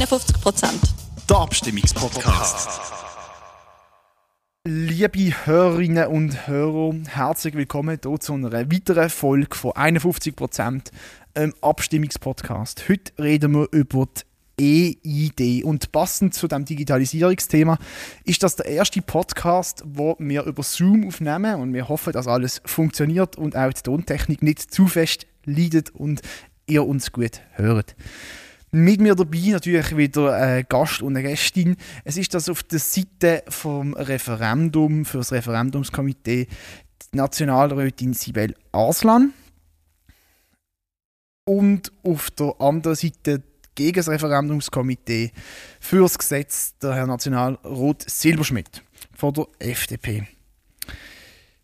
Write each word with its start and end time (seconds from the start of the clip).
51 0.00 0.40
Prozent. 0.40 0.80
Der 1.28 1.36
Abstimmungspodcast. 1.36 2.80
Liebe 4.66 5.44
Hörerinnen 5.44 6.06
und 6.06 6.46
Hörer, 6.46 6.94
herzlich 7.06 7.52
willkommen 7.52 7.98
hier 8.02 8.18
zu 8.18 8.32
einer 8.32 8.50
weiteren 8.50 9.10
Folge 9.10 9.54
von 9.54 9.72
51 9.72 10.34
Prozent 10.34 10.90
ähm, 11.34 11.52
Abstimmungspodcast. 11.60 12.88
Heute 12.88 13.12
reden 13.22 13.52
wir 13.52 13.68
über 13.72 14.08
die 14.58 14.98
EID 15.04 15.64
und 15.64 15.92
passend 15.92 16.32
zu 16.32 16.48
dem 16.48 16.64
Digitalisierungsthema 16.64 17.76
ist 18.24 18.42
das 18.42 18.56
der 18.56 18.66
erste 18.66 19.02
Podcast, 19.02 19.82
wo 19.84 20.16
wir 20.18 20.44
über 20.44 20.62
Zoom 20.62 21.08
aufnehmen 21.08 21.56
und 21.56 21.74
wir 21.74 21.90
hoffen, 21.90 22.14
dass 22.14 22.26
alles 22.26 22.62
funktioniert 22.64 23.36
und 23.36 23.54
auch 23.54 23.70
die 23.70 23.82
Tontechnik 23.82 24.42
nicht 24.42 24.72
zu 24.72 24.86
fest 24.86 25.26
leidet 25.44 25.90
und 25.90 26.22
ihr 26.66 26.86
uns 26.86 27.12
gut 27.12 27.42
hört. 27.52 27.94
Mit 28.72 29.00
mir 29.00 29.16
dabei 29.16 29.38
natürlich 29.50 29.96
wieder 29.96 30.32
ein 30.32 30.64
Gast 30.68 31.02
und 31.02 31.16
eine 31.16 31.28
Gästin. 31.28 31.76
Es 32.04 32.16
ist 32.16 32.32
das 32.34 32.48
auf 32.48 32.62
der 32.62 32.78
Seite 32.78 33.42
vom 33.48 33.94
Referendum 33.94 35.04
für 35.04 35.18
das 35.18 35.32
Referendumskomitee 35.32 36.46
die 36.46 37.16
Nationalrätin 37.16 38.14
Sibel 38.14 38.54
Arslan 38.70 39.32
und 41.44 41.90
auf 42.04 42.30
der 42.30 42.54
anderen 42.60 42.94
Seite 42.94 43.42
gegen 43.74 43.96
das 43.96 44.08
Referendumskomitee 44.08 45.32
für 45.80 46.02
das 46.02 46.16
Gesetz 46.16 46.78
der 46.78 46.94
Herr 46.94 47.08
Nationalrat 47.08 48.08
Silberschmidt 48.08 48.84
von 49.12 49.34
der 49.34 49.48
FDP. 49.58 50.28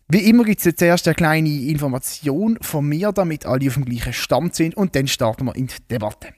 Wie 0.09 0.29
immer 0.29 0.43
gibt 0.43 0.59
es 0.59 0.65
jetzt 0.65 0.81
erst 0.81 1.07
eine 1.07 1.15
kleine 1.15 1.49
Information 1.49 2.57
von 2.61 2.85
mir, 2.85 3.13
damit 3.13 3.45
alle 3.45 3.67
auf 3.67 3.75
dem 3.75 3.85
gleichen 3.85 4.13
Stand 4.13 4.55
sind 4.55 4.75
und 4.75 4.95
dann 4.95 5.07
starten 5.07 5.45
wir 5.45 5.55
in 5.55 5.67
die 5.67 5.75
Debatte. 5.89 6.33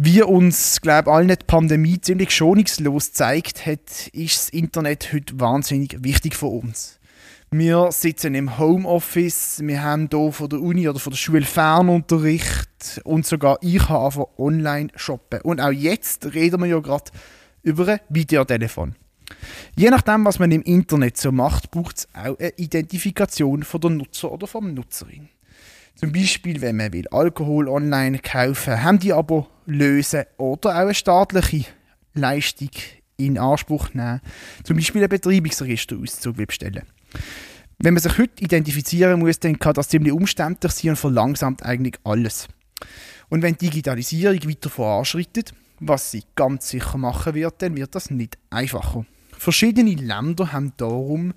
Wie 0.00 0.22
uns, 0.22 0.80
glaube 0.80 1.10
ich, 1.10 1.12
allen 1.16 1.26
die 1.26 1.44
Pandemie 1.44 2.00
ziemlich 2.00 2.30
schonungslos 2.30 3.12
zeigt 3.12 3.66
hat, 3.66 4.06
ist 4.12 4.36
das 4.36 4.48
Internet 4.50 5.12
heute 5.12 5.40
wahnsinnig 5.40 5.96
wichtig 6.04 6.36
für 6.36 6.46
uns. 6.46 7.00
Wir 7.50 7.90
sitzen 7.90 8.36
im 8.36 8.60
Homeoffice, 8.60 9.58
wir 9.60 9.82
haben 9.82 10.08
hier 10.08 10.30
von 10.30 10.48
der 10.50 10.60
Uni 10.60 10.88
oder 10.88 11.00
von 11.00 11.10
der 11.10 11.16
Schule 11.16 11.44
Fernunterricht 11.44 13.00
und 13.02 13.26
sogar 13.26 13.58
ich 13.60 13.88
habe 13.88 14.04
angefangen 14.04 14.26
online 14.38 14.88
shoppen. 14.94 15.40
Und 15.40 15.60
auch 15.60 15.72
jetzt 15.72 16.32
reden 16.32 16.60
wir 16.60 16.68
ja 16.68 16.78
gerade 16.78 17.10
über 17.64 17.88
ein 17.88 18.00
Videotelefon. 18.08 18.94
Je 19.74 19.90
nachdem, 19.90 20.24
was 20.24 20.38
man 20.38 20.52
im 20.52 20.62
Internet 20.62 21.16
so 21.16 21.32
macht, 21.32 21.72
braucht 21.72 21.98
es 21.98 22.08
auch 22.14 22.38
eine 22.38 22.52
Identifikation 22.56 23.64
von 23.64 23.80
der 23.80 23.90
Nutzer 23.90 24.30
oder 24.30 24.46
vom 24.46 24.74
Nutzerin. 24.74 25.28
Zum 25.98 26.12
Beispiel, 26.12 26.60
wenn 26.60 26.76
man 26.76 26.92
will 26.92 27.08
Alkohol 27.08 27.66
online 27.68 28.20
kaufen, 28.20 28.76
Handyabo 28.76 29.48
lösen 29.66 30.26
oder 30.36 30.70
auch 30.70 30.74
eine 30.76 30.94
staatliche 30.94 31.64
Leistung 32.14 32.70
in 33.16 33.36
Anspruch 33.36 33.92
nehmen, 33.94 34.20
zum 34.62 34.76
Beispiel 34.76 35.00
einen 35.02 35.08
Betreibungsregisterauszug 35.08 36.36
bestellen. 36.36 36.84
Wenn 37.78 37.94
man 37.94 38.02
sich 38.02 38.16
heute 38.16 38.44
identifizieren 38.44 39.18
muss, 39.18 39.40
dann 39.40 39.58
kann 39.58 39.74
das 39.74 39.88
ziemlich 39.88 40.12
umständlich 40.12 40.72
sein 40.72 40.90
und 40.90 40.96
verlangsamt 40.98 41.64
eigentlich 41.64 41.96
alles. 42.04 42.46
Und 43.28 43.42
wenn 43.42 43.56
die 43.56 43.68
Digitalisierung 43.68 44.48
weiter 44.48 44.70
voranschreitet, 44.70 45.52
was 45.80 46.12
sie 46.12 46.22
ganz 46.36 46.68
sicher 46.68 46.96
machen 46.96 47.34
wird, 47.34 47.60
dann 47.60 47.76
wird 47.76 47.96
das 47.96 48.12
nicht 48.12 48.38
einfacher. 48.50 49.04
Verschiedene 49.38 49.94
Länder 49.94 50.52
haben 50.52 50.72
darum 50.76 51.32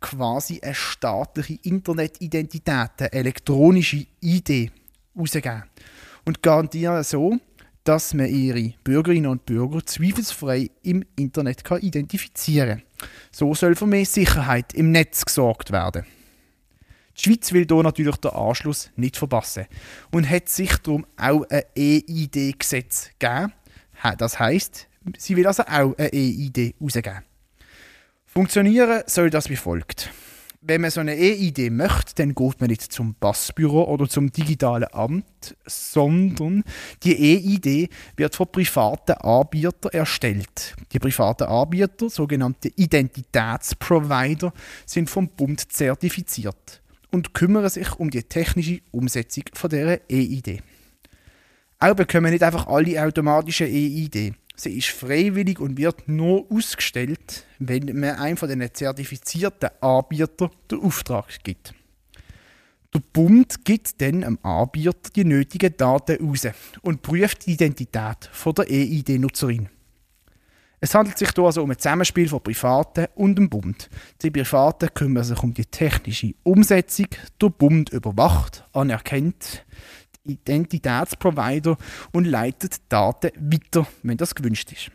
quasi 0.00 0.60
eine 0.60 0.74
staatliche 0.74 1.58
Internetidentität, 1.62 2.90
eine 2.98 3.12
elektronische 3.12 4.06
ID 4.20 4.72
herausgegeben 5.14 5.62
und 6.24 6.42
garantieren 6.42 7.04
so, 7.04 7.38
dass 7.84 8.12
man 8.12 8.26
ihre 8.26 8.74
Bürgerinnen 8.82 9.30
und 9.30 9.46
Bürger 9.46 9.86
zweifelsfrei 9.86 10.70
im 10.82 11.04
Internet 11.14 11.62
kann 11.62 11.80
identifizieren 11.80 12.82
kann. 12.98 13.08
So 13.30 13.54
soll 13.54 13.76
für 13.76 13.86
mehr 13.86 14.06
Sicherheit 14.06 14.72
im 14.74 14.90
Netz 14.90 15.24
gesorgt 15.24 15.70
werden. 15.70 16.04
Die 17.16 17.22
Schweiz 17.22 17.52
will 17.52 17.66
hier 17.68 17.82
natürlich 17.82 18.16
den 18.16 18.32
Anschluss 18.32 18.90
nicht 18.96 19.16
verpassen 19.16 19.66
und 20.10 20.28
hat 20.28 20.48
sich 20.48 20.76
darum 20.78 21.06
auch 21.16 21.44
ein 21.48 21.62
EID-Gesetz 21.76 23.10
gegeben. 23.20 23.52
Das 24.18 24.40
heißt, 24.40 24.88
sie 25.18 25.36
will 25.36 25.46
also 25.46 25.62
auch 25.62 25.96
eine 25.96 26.12
EID 26.12 26.74
herausgeben. 26.80 27.22
Funktionieren 28.36 29.04
soll 29.06 29.30
das 29.30 29.48
wie 29.48 29.54
folgt. 29.54 30.10
Wenn 30.60 30.80
man 30.80 30.90
so 30.90 30.98
eine 30.98 31.16
E-ID 31.16 31.70
möchte, 31.70 32.16
dann 32.16 32.34
geht 32.34 32.60
man 32.60 32.68
nicht 32.68 32.82
zum 32.82 33.14
Passbüro 33.14 33.84
oder 33.84 34.08
zum 34.08 34.32
digitalen 34.32 34.92
Amt, 34.92 35.54
sondern 35.66 36.64
die 37.04 37.12
E-ID 37.12 37.90
wird 38.16 38.34
von 38.34 38.50
privaten 38.50 39.12
Anbietern 39.12 39.92
erstellt. 39.92 40.74
Die 40.90 40.98
privaten 40.98 41.44
Anbieter, 41.44 42.10
sogenannte 42.10 42.72
Identitätsprovider, 42.74 44.52
sind 44.84 45.08
vom 45.08 45.28
Bund 45.28 45.72
zertifiziert 45.72 46.82
und 47.12 47.34
kümmern 47.34 47.68
sich 47.68 47.94
um 48.00 48.10
die 48.10 48.24
technische 48.24 48.80
Umsetzung 48.90 49.44
von 49.52 49.70
dieser 49.70 50.10
E-ID. 50.10 50.60
Auch 51.78 51.94
bekommen 51.94 52.32
nicht 52.32 52.42
einfach 52.42 52.66
alle 52.66 53.00
automatische 53.00 53.66
E-ID. 53.66 54.34
Sie 54.56 54.78
ist 54.78 54.88
freiwillig 54.88 55.58
und 55.58 55.78
wird 55.78 56.08
nur 56.08 56.46
ausgestellt, 56.50 57.44
wenn 57.58 57.86
man 57.98 58.16
einem 58.16 58.36
von 58.36 58.48
den 58.48 58.72
zertifizierten 58.72 59.70
Anbietern 59.80 60.50
den 60.70 60.80
Auftrag 60.80 61.26
gibt. 61.42 61.74
Der 62.94 63.00
Bund 63.12 63.64
gibt 63.64 64.00
dann 64.00 64.20
dem 64.20 64.38
Anbieter 64.44 65.10
die 65.16 65.24
nötigen 65.24 65.76
Daten 65.76 66.30
aus 66.30 66.46
und 66.82 67.02
prüft 67.02 67.46
die 67.46 67.54
Identität 67.54 68.30
der 68.44 68.70
EID-Nutzerin. 68.70 69.68
Es 70.78 70.94
handelt 70.94 71.18
sich 71.18 71.30
hier 71.34 71.44
also 71.44 71.62
um 71.62 71.70
ein 71.70 71.78
Zusammenspiel 71.78 72.28
von 72.28 72.42
Privaten 72.42 73.06
und 73.16 73.36
dem 73.36 73.48
Bund. 73.48 73.88
Die 74.22 74.30
Privaten 74.30 74.92
kümmern 74.92 75.24
sich 75.24 75.42
um 75.42 75.52
die 75.52 75.64
technische 75.64 76.34
Umsetzung, 76.44 77.06
der 77.40 77.48
Bund 77.48 77.88
überwacht, 77.88 78.64
anerkennt 78.72 79.64
Identitätsprovider 80.24 81.76
und 82.12 82.24
leitet 82.24 82.80
Daten 82.88 83.30
weiter, 83.36 83.86
wenn 84.02 84.16
das 84.16 84.34
gewünscht 84.34 84.72
ist. 84.72 84.90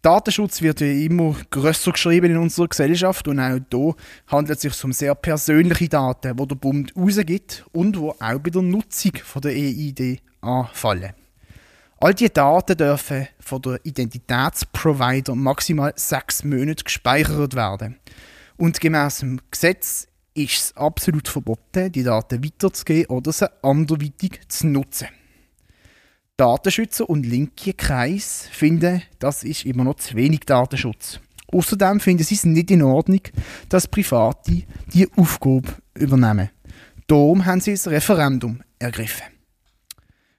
Datenschutz 0.00 0.62
wird 0.62 0.80
ja 0.80 0.86
immer 0.86 1.34
grösser 1.50 1.90
geschrieben 1.90 2.30
in 2.30 2.36
unserer 2.36 2.68
Gesellschaft 2.68 3.26
und 3.26 3.40
auch 3.40 3.58
hier 3.70 3.94
handelt 4.28 4.56
es 4.56 4.62
sich 4.62 4.84
um 4.84 4.92
sehr 4.92 5.14
persönliche 5.16 5.88
Daten, 5.88 6.36
die 6.36 6.46
der 6.46 6.54
Bund 6.54 6.92
rausgibt 6.96 7.64
und 7.72 7.96
die 7.96 7.98
auch 7.98 8.38
bei 8.38 8.50
der 8.50 8.62
Nutzung 8.62 9.16
von 9.24 9.42
der 9.42 9.52
EID 9.52 10.20
anfallen. 10.40 11.14
All 12.00 12.14
diese 12.14 12.30
Daten 12.30 12.76
dürfen 12.76 13.26
von 13.40 13.60
der 13.60 13.80
Identitätsprovider 13.82 15.34
maximal 15.34 15.92
sechs 15.96 16.44
Monate 16.44 16.84
gespeichert 16.84 17.54
werden. 17.54 17.98
Und 18.56 18.80
gemäß 18.80 19.18
dem 19.18 19.40
Gesetz 19.50 20.06
ist 20.38 20.58
es 20.58 20.76
absolut 20.76 21.28
verboten, 21.28 21.90
die 21.92 22.02
Daten 22.02 22.44
weiterzugeben 22.44 23.06
oder 23.06 23.32
sie 23.32 23.50
anderweitig 23.62 24.40
zu 24.48 24.68
nutzen. 24.68 25.08
Datenschützer 26.36 27.08
und 27.10 27.26
linke 27.26 27.74
Kreis 27.74 28.48
finden, 28.52 29.02
das 29.18 29.42
ist 29.42 29.66
immer 29.66 29.84
noch 29.84 29.96
zu 29.96 30.14
wenig 30.14 30.40
Datenschutz. 30.40 31.20
Außerdem 31.52 31.98
finden 31.98 32.22
sie 32.22 32.36
es 32.36 32.44
nicht 32.44 32.70
in 32.70 32.82
Ordnung, 32.82 33.22
dass 33.68 33.88
Private 33.88 34.62
die 34.92 35.08
Aufgabe 35.16 35.74
übernehmen. 35.94 36.50
Darum 37.06 37.44
haben 37.44 37.60
sie 37.60 37.72
das 37.72 37.88
Referendum 37.88 38.62
ergriffen. 38.78 39.26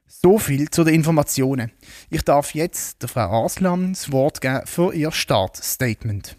So 0.08 0.38
viel 0.38 0.70
zu 0.70 0.84
den 0.84 0.96
Informationen. 0.96 1.72
Ich 2.10 2.24
darf 2.24 2.54
jetzt 2.54 3.02
der 3.02 3.10
Frau 3.10 3.44
Arslan 3.44 3.94
das 3.94 4.12
Wort 4.12 4.40
geben 4.40 4.62
für 4.66 4.94
ihr 4.94 5.12
Startstatement. 5.12 6.38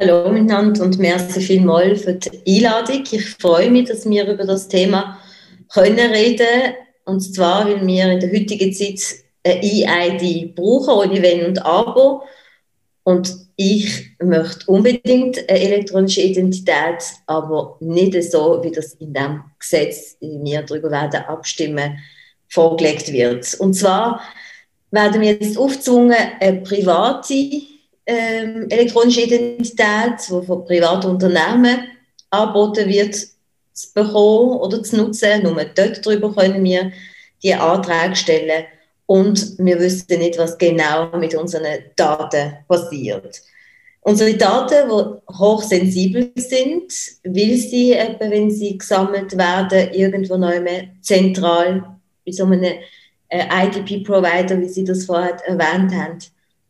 Hallo 0.00 0.30
miteinander 0.30 0.84
und 0.84 0.96
merci 1.00 1.40
vielmals 1.40 2.02
für 2.02 2.14
die 2.14 2.30
Einladung. 2.46 3.02
Ich 3.10 3.30
freue 3.30 3.68
mich, 3.68 3.88
dass 3.88 4.08
wir 4.08 4.28
über 4.28 4.44
das 4.44 4.68
Thema 4.68 5.18
können 5.72 6.12
reden 6.12 6.74
und 7.04 7.20
zwar, 7.20 7.66
weil 7.66 7.84
wir 7.84 8.12
in 8.12 8.20
der 8.20 8.30
heutigen 8.30 8.72
Zeit 8.72 9.00
eine 9.44 9.60
EID 9.60 10.54
brauchen, 10.54 11.10
ohne 11.10 11.20
Wenn 11.20 11.46
und 11.46 11.66
Aber. 11.66 12.22
Und 13.02 13.34
ich 13.56 14.10
möchte 14.22 14.70
unbedingt 14.70 15.36
eine 15.50 15.58
elektronische 15.58 16.20
Identität, 16.20 17.02
aber 17.26 17.76
nicht 17.80 18.22
so, 18.30 18.62
wie 18.62 18.70
das 18.70 18.94
in 19.00 19.12
dem 19.12 19.42
Gesetz, 19.58 20.16
wie 20.20 20.38
wir 20.44 20.62
darüber 20.62 20.92
werden 20.92 21.24
abstimmen, 21.26 21.98
vorgelegt 22.48 23.12
wird. 23.12 23.52
Und 23.58 23.74
zwar 23.74 24.20
werden 24.92 25.20
wir 25.20 25.32
jetzt 25.32 25.58
aufgezwungen, 25.58 26.16
eine 26.38 26.60
private 26.60 27.62
ähm, 28.08 28.66
elektronische 28.70 29.20
Identität, 29.20 30.18
die 30.28 30.46
von 30.46 30.64
privaten 30.64 31.10
Unternehmen 31.10 31.84
angeboten 32.30 32.88
wird, 32.88 33.14
zu 33.14 33.92
bekommen 33.94 34.58
oder 34.58 34.82
zu 34.82 34.96
nutzen. 34.96 35.42
Nur 35.42 35.62
dort 35.62 36.04
drüber 36.04 36.34
können 36.34 36.64
wir 36.64 36.90
die 37.42 37.54
Anträge 37.54 38.16
stellen 38.16 38.64
und 39.06 39.58
wir 39.58 39.78
wissen 39.78 40.18
nicht, 40.18 40.38
was 40.38 40.56
genau 40.56 41.16
mit 41.18 41.34
unseren 41.34 41.78
Daten 41.96 42.54
passiert. 42.66 43.42
Unsere 44.00 44.34
Daten, 44.34 44.88
die 44.88 45.34
hochsensibel 45.38 46.32
sind, 46.36 46.92
weil 47.24 47.56
sie, 47.56 47.92
eben, 47.92 48.30
wenn 48.30 48.50
sie 48.50 48.78
gesammelt 48.78 49.36
werden, 49.36 49.92
irgendwo 49.92 50.38
noch 50.38 50.52
zentral 51.02 51.84
bei 52.24 52.32
so 52.32 52.44
einem 52.44 52.62
äh, 53.28 53.66
IDP-Provider, 53.66 54.58
wie 54.60 54.68
Sie 54.68 54.84
das 54.84 55.04
vorher 55.04 55.36
erwähnt 55.46 55.92
haben, 55.94 56.18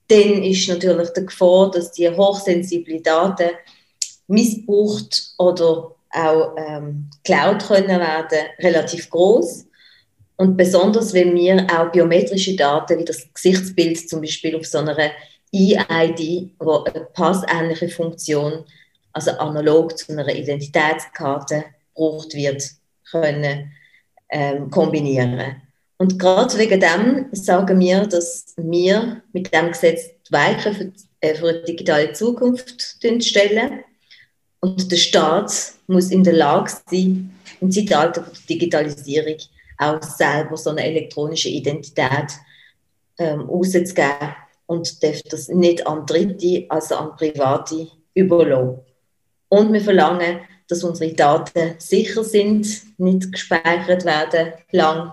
dann 0.09 0.43
ist 0.43 0.69
natürlich 0.69 1.11
die 1.11 1.27
Gefahr, 1.27 1.71
dass 1.71 1.93
die 1.93 2.09
hochsensiblen 2.09 3.03
Daten 3.03 3.51
missbraucht 4.27 5.35
oder 5.39 5.95
auch 6.11 6.57
ähm, 6.57 7.11
geklaut 7.23 7.67
können 7.67 8.01
werden, 8.01 8.39
relativ 8.59 9.11
groß. 9.11 9.67
Und 10.37 10.57
besonders, 10.57 11.13
wenn 11.13 11.35
wir 11.35 11.67
auch 11.71 11.91
biometrische 11.91 12.57
Daten 12.57 12.99
wie 12.99 13.05
das 13.05 13.27
Gesichtsbild 13.35 14.09
zum 14.09 14.21
Beispiel 14.21 14.57
auf 14.57 14.67
so 14.67 14.79
einer 14.79 15.11
EID, 15.53 16.53
wo 16.59 16.85
eine 16.85 17.07
passähnliche 17.13 17.89
Funktion, 17.89 18.65
also 19.13 19.33
analog 19.33 19.99
zu 19.99 20.13
einer 20.13 20.29
Identitätskarte, 20.29 21.65
gebraucht 21.95 22.35
wird, 22.35 22.63
können 23.11 23.73
ähm, 24.31 24.71
kombinieren. 24.71 25.63
Und 25.99 26.19
gerade 26.19 26.57
wegen 26.59 26.81
dem 26.81 27.27
sagen 27.33 27.81
wir, 27.81 28.07
dass 28.07 28.55
wir 28.57 29.23
mit 29.33 29.53
dem 29.53 29.73
Gesetz 29.73 30.11
die 30.29 30.33
Weichen 30.33 30.75
für, 30.75 30.93
äh, 31.21 31.35
für 31.35 31.49
eine 31.49 31.63
digitale 31.63 32.13
Zukunft 32.13 32.99
stellen. 33.21 33.81
Und 34.61 34.91
der 34.91 34.97
Staat 34.97 35.53
muss 35.89 36.11
in 36.11 36.23
der 36.23 36.35
Lage 36.35 36.73
sein, 36.89 37.35
im 37.61 37.71
Zeitalter 37.71 38.23
der 38.23 38.33
Digitalisierung 38.49 39.37
auch 39.77 40.03
selber 40.03 40.57
so 40.57 40.71
eine 40.71 40.85
elektronische 40.85 41.49
Identität 41.49 42.33
ähm, 43.19 43.41
rauszugeben 43.43 44.35
und 44.67 45.03
darf 45.03 45.23
das 45.23 45.49
nicht 45.49 45.87
an 45.87 46.07
Dritte, 46.07 46.67
also 46.69 46.97
an 46.97 47.17
Private 47.17 47.89
überlassen. 48.15 48.81
Und 49.49 49.73
wir 49.73 49.81
verlangen, 49.81 50.41
dass 50.69 50.85
unsere 50.85 51.13
Daten 51.13 51.75
sicher 51.79 52.23
sind, 52.23 52.67
nicht 52.99 53.33
gespeichert 53.33 54.05
werden 54.05 54.53
lang 54.71 55.13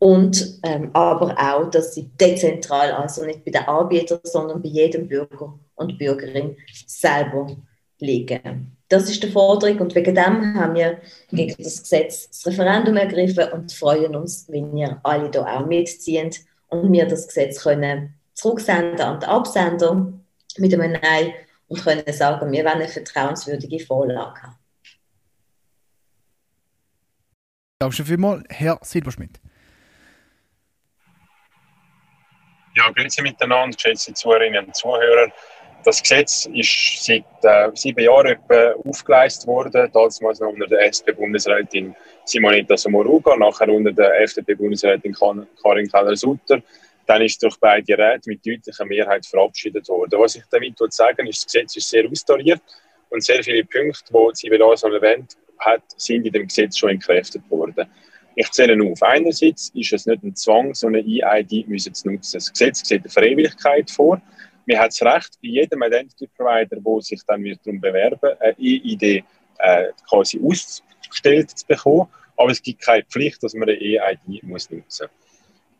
und 0.00 0.60
ähm, 0.62 0.90
aber 0.94 1.36
auch, 1.38 1.70
dass 1.70 1.94
sie 1.94 2.08
dezentral, 2.18 2.90
also 2.90 3.24
nicht 3.26 3.44
bei 3.44 3.50
den 3.50 3.68
Anbietern, 3.68 4.20
sondern 4.22 4.62
bei 4.62 4.70
jedem 4.70 5.06
Bürger 5.06 5.58
und 5.74 5.98
Bürgerin 5.98 6.56
selber 6.86 7.54
liegen. 7.98 8.78
Das 8.88 9.10
ist 9.10 9.22
die 9.22 9.30
Forderung 9.30 9.78
und 9.78 9.94
wegen 9.94 10.14
dem 10.14 10.54
haben 10.58 10.74
wir 10.74 11.00
gegen 11.30 11.62
das 11.62 11.82
Gesetz 11.82 12.30
das 12.30 12.46
Referendum 12.46 12.96
ergriffen 12.96 13.52
und 13.52 13.72
freuen 13.72 14.16
uns, 14.16 14.46
wenn 14.48 14.74
ihr 14.74 14.98
alle 15.02 15.30
hier 15.30 15.46
auch 15.46 15.66
mitziehen 15.66 16.30
und 16.68 16.90
wir 16.90 17.06
das 17.06 17.28
Gesetz 17.28 17.62
können 17.62 18.14
zurücksenden 18.32 19.02
an 19.02 19.20
den 19.20 19.28
Absender 19.28 20.12
mit 20.56 20.72
einem 20.72 20.92
Nein 20.92 21.34
und 21.68 21.84
können 21.84 22.10
sagen, 22.10 22.50
wir 22.50 22.64
wollen 22.64 22.74
eine 22.74 22.88
vertrauenswürdige 22.88 23.84
Vorlage 23.84 24.42
haben. 24.42 24.56
Danke 27.78 28.02
vielmals, 28.02 28.44
Herr 28.48 28.78
Silberschmidt. 28.82 29.40
Ja, 32.76 32.88
grüezi 32.90 33.20
miteinander, 33.22 33.76
geschätzte 33.76 34.14
Zuhörerinnen 34.14 34.66
und 34.66 34.76
Zuhörer. 34.76 35.32
Das 35.84 36.00
Gesetz 36.00 36.46
ist 36.54 37.04
seit 37.04 37.24
äh, 37.42 37.70
sieben 37.74 38.04
Jahren 38.04 38.26
etwa 38.26 38.74
aufgeleistet 38.88 39.48
worden, 39.48 39.90
damals 39.92 40.20
noch 40.20 40.52
unter 40.52 40.66
der 40.68 40.86
SP-Bundesrätin 40.86 41.96
Simonetta 42.24 42.76
Sommaruga, 42.76 43.34
nachher 43.36 43.68
unter 43.70 43.90
der 43.90 44.20
FDP-Bundesrätin 44.20 45.12
Karin 45.12 45.88
Keller-Sutter. 45.90 46.62
Dann 47.06 47.22
ist 47.22 47.42
durch 47.42 47.56
beide 47.58 47.98
Räte 47.98 48.28
mit 48.28 48.46
deutlicher 48.46 48.84
Mehrheit 48.84 49.26
verabschiedet 49.26 49.88
worden. 49.88 50.20
Was 50.20 50.36
ich 50.36 50.44
damit 50.50 50.78
sagen 50.92 51.26
ist, 51.26 51.44
das 51.44 51.52
Gesetz 51.52 51.76
ist 51.76 51.88
sehr 51.88 52.08
austariert 52.08 52.62
und 53.08 53.24
sehr 53.24 53.42
viele 53.42 53.64
Punkte, 53.64 54.12
die 54.12 54.30
Sibel 54.34 54.60
so 54.76 54.88
erwähnt 54.88 55.36
hat, 55.58 55.82
sind 55.96 56.24
in 56.24 56.32
dem 56.32 56.46
Gesetz 56.46 56.78
schon 56.78 56.90
entkräftet 56.90 57.42
worden. 57.50 57.90
Ich 58.36 58.50
zähle 58.50 58.82
auf. 58.84 59.02
Einerseits 59.02 59.70
ist 59.74 59.92
es 59.92 60.06
nicht 60.06 60.22
ein 60.22 60.36
Zwang, 60.36 60.74
so 60.74 60.86
eine 60.86 61.00
EID 61.00 61.66
zu 61.92 62.08
nutzen. 62.08 62.32
Das 62.32 62.50
Gesetz 62.50 62.86
sieht 62.86 63.02
eine 63.02 63.10
Freiwilligkeit 63.10 63.90
vor. 63.90 64.20
Man 64.66 64.78
hat 64.78 64.88
das 64.88 65.02
Recht, 65.02 65.38
bei 65.42 65.48
jedem 65.48 65.82
Identity 65.82 66.28
Provider, 66.28 66.76
der 66.80 67.02
sich 67.02 67.20
dann 67.26 67.42
wird 67.42 67.60
darum 67.64 67.80
bewerben 67.80 68.30
eine 68.38 68.54
EID 68.58 69.24
äh, 69.58 69.88
quasi 70.08 70.40
ausgestellt 70.42 71.50
zu 71.50 71.66
bekommen. 71.66 72.06
Aber 72.36 72.50
es 72.50 72.62
gibt 72.62 72.80
keine 72.80 73.04
Pflicht, 73.04 73.42
dass 73.42 73.54
man 73.54 73.68
eine 73.68 73.78
EID 73.78 74.42
muss 74.44 74.70
nutzen 74.70 74.82
muss. 74.84 75.02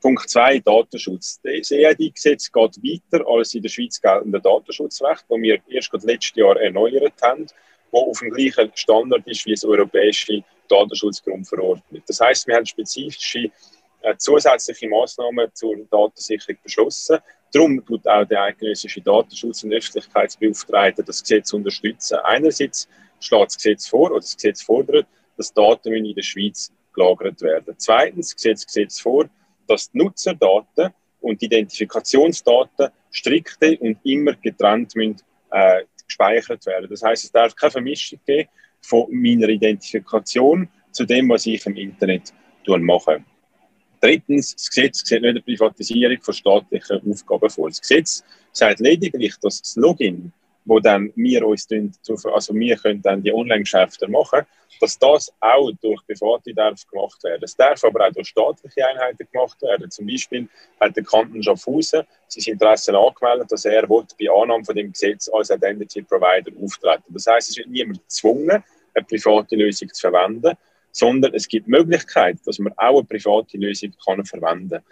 Punkt 0.00 0.31
2, 0.31 0.61
Datenschutz. 0.61 1.41
Das 1.43 1.70
EID-Gesetz 1.70 2.50
geht 2.50 2.76
weiter 2.82 3.26
als 3.29 3.55
in 3.55 3.62
der 3.62 3.69
Schweiz 3.69 4.00
geltende 4.00 4.41
Datenschutzrecht, 4.41 5.25
das 5.29 5.38
wir 5.41 5.61
erst 5.69 5.93
letztes 5.93 6.37
Jahr 6.37 6.58
erneuert 6.58 7.12
haben, 7.23 7.46
wo 7.91 8.11
auf 8.11 8.20
dem 8.20 8.31
gleichen 8.31 8.70
Standard 8.75 9.26
ist 9.26 9.44
wie 9.44 9.53
das 9.53 9.64
europäische 9.64 10.43
Datenschutzgrundverordnung. 10.70 12.02
Das 12.06 12.20
heißt, 12.20 12.46
wir 12.46 12.56
haben 12.56 12.67
spezifische 12.67 13.50
äh, 14.02 14.17
zusätzliche 14.17 14.88
Maßnahmen 14.88 15.49
zur 15.52 15.76
Datensicherung 15.90 16.56
beschlossen. 16.62 17.19
Darum 17.52 17.84
tut 17.84 18.06
auch 18.06 18.25
der 18.25 18.43
eidgenössische 18.43 19.00
Datenschutz- 19.00 19.64
und 19.64 19.75
Öffentlichkeitsbeauftragte 19.75 21.02
das 21.02 21.22
Gesetz 21.22 21.52
unterstützen. 21.52 22.19
Einerseits 22.25 22.88
schlägt 23.19 23.46
das 23.46 23.56
Gesetz 23.56 23.88
vor, 23.88 24.11
oder 24.11 24.20
das 24.20 24.37
Gesetz 24.37 24.62
fordert, 24.62 25.06
dass 25.37 25.52
Daten 25.52 25.93
in 25.93 26.14
der 26.14 26.22
Schweiz 26.22 26.72
gelagert 26.94 27.43
werden. 27.43 27.75
Zweitens 27.76 28.34
sieht 28.37 28.55
das 28.55 28.67
Gesetz 28.67 29.00
vor, 29.00 29.28
dass 29.67 29.90
die 29.90 29.99
Nutzerdaten 29.99 30.94
und 31.20 31.40
die 31.40 31.46
Identifikationsdaten 31.46 32.88
strikte 33.11 33.76
und 33.78 33.99
immer 34.05 34.34
getrennt 34.34 34.94
müssen, 34.96 35.20
äh, 35.50 35.84
gespeichert 36.06 36.64
werden. 36.67 36.88
Das 36.88 37.02
heißt, 37.02 37.25
es 37.25 37.32
darf 37.32 37.55
keine 37.55 37.70
Vermischung 37.70 38.20
geben 38.26 38.49
von 38.82 39.06
meiner 39.11 39.49
Identifikation 39.49 40.69
zu 40.91 41.05
dem, 41.05 41.29
was 41.29 41.47
ich 41.47 41.65
im 41.67 41.77
Internet 41.77 42.32
mache. 42.67 43.25
Drittens, 44.00 44.55
das 44.55 44.71
Gesetz 44.71 45.03
sieht 45.05 45.23
nicht 45.23 45.31
eine 45.31 45.43
Privatisierung 45.43 46.21
von 46.23 46.35
staatlichen 46.35 47.12
Aufgaben 47.12 47.50
vor. 47.50 47.69
Das 47.69 47.81
Gesetz 47.81 48.25
sagt 48.53 48.81
lediglich, 48.81 49.35
dass 49.43 49.61
das 49.61 49.77
Login, 49.77 50.32
wo 50.64 50.78
dann 50.80 51.12
wir 51.16 51.46
uns 51.46 51.66
also 51.70 52.54
wir 52.54 52.76
können 52.76 53.02
dann 53.02 53.22
die 53.22 53.32
Online-Geschäfte 53.32 54.08
machen, 54.08 54.46
dass 54.80 54.98
das 54.98 55.32
auch 55.40 55.70
durch 55.80 56.00
Private 56.06 56.54
darf 56.54 56.86
gemacht 56.86 57.22
werden. 57.24 57.42
Es 57.44 57.56
darf 57.56 57.84
aber 57.84 58.06
auch 58.06 58.12
durch 58.12 58.28
staatliche 58.28 58.86
Einheiten 58.86 59.26
gemacht 59.30 59.60
werden. 59.62 59.90
Zum 59.90 60.06
Beispiel 60.06 60.48
hat 60.80 60.96
der 60.96 61.04
Kanton 61.04 61.42
Schaffhausen 61.42 62.02
sein 62.28 62.52
Interesse 62.52 62.96
angemeldet, 62.96 63.52
dass 63.52 63.64
er 63.64 63.86
bei 63.86 64.30
Annahme 64.30 64.64
von 64.64 64.74
dem 64.74 64.92
Gesetz 64.92 65.28
als 65.28 65.50
Identity 65.50 66.02
Provider 66.02 66.52
auftreten. 66.62 67.04
Das 67.08 67.26
heißt, 67.26 67.50
es 67.50 67.56
wird 67.56 67.68
niemand 67.68 68.00
gezwungen, 68.02 68.64
eine 68.94 69.04
private 69.04 69.56
Lösung 69.56 69.88
zu 69.92 70.00
verwenden, 70.00 70.56
sondern 70.92 71.34
es 71.34 71.46
gibt 71.46 71.66
die 71.66 71.70
Möglichkeit, 71.70 72.38
dass 72.44 72.58
man 72.58 72.72
auch 72.76 72.98
eine 72.98 73.05
private 73.05 73.58
Lösung 73.58 73.93
kann 74.05 74.24
verwenden 74.24 74.70
kann. 74.70 74.82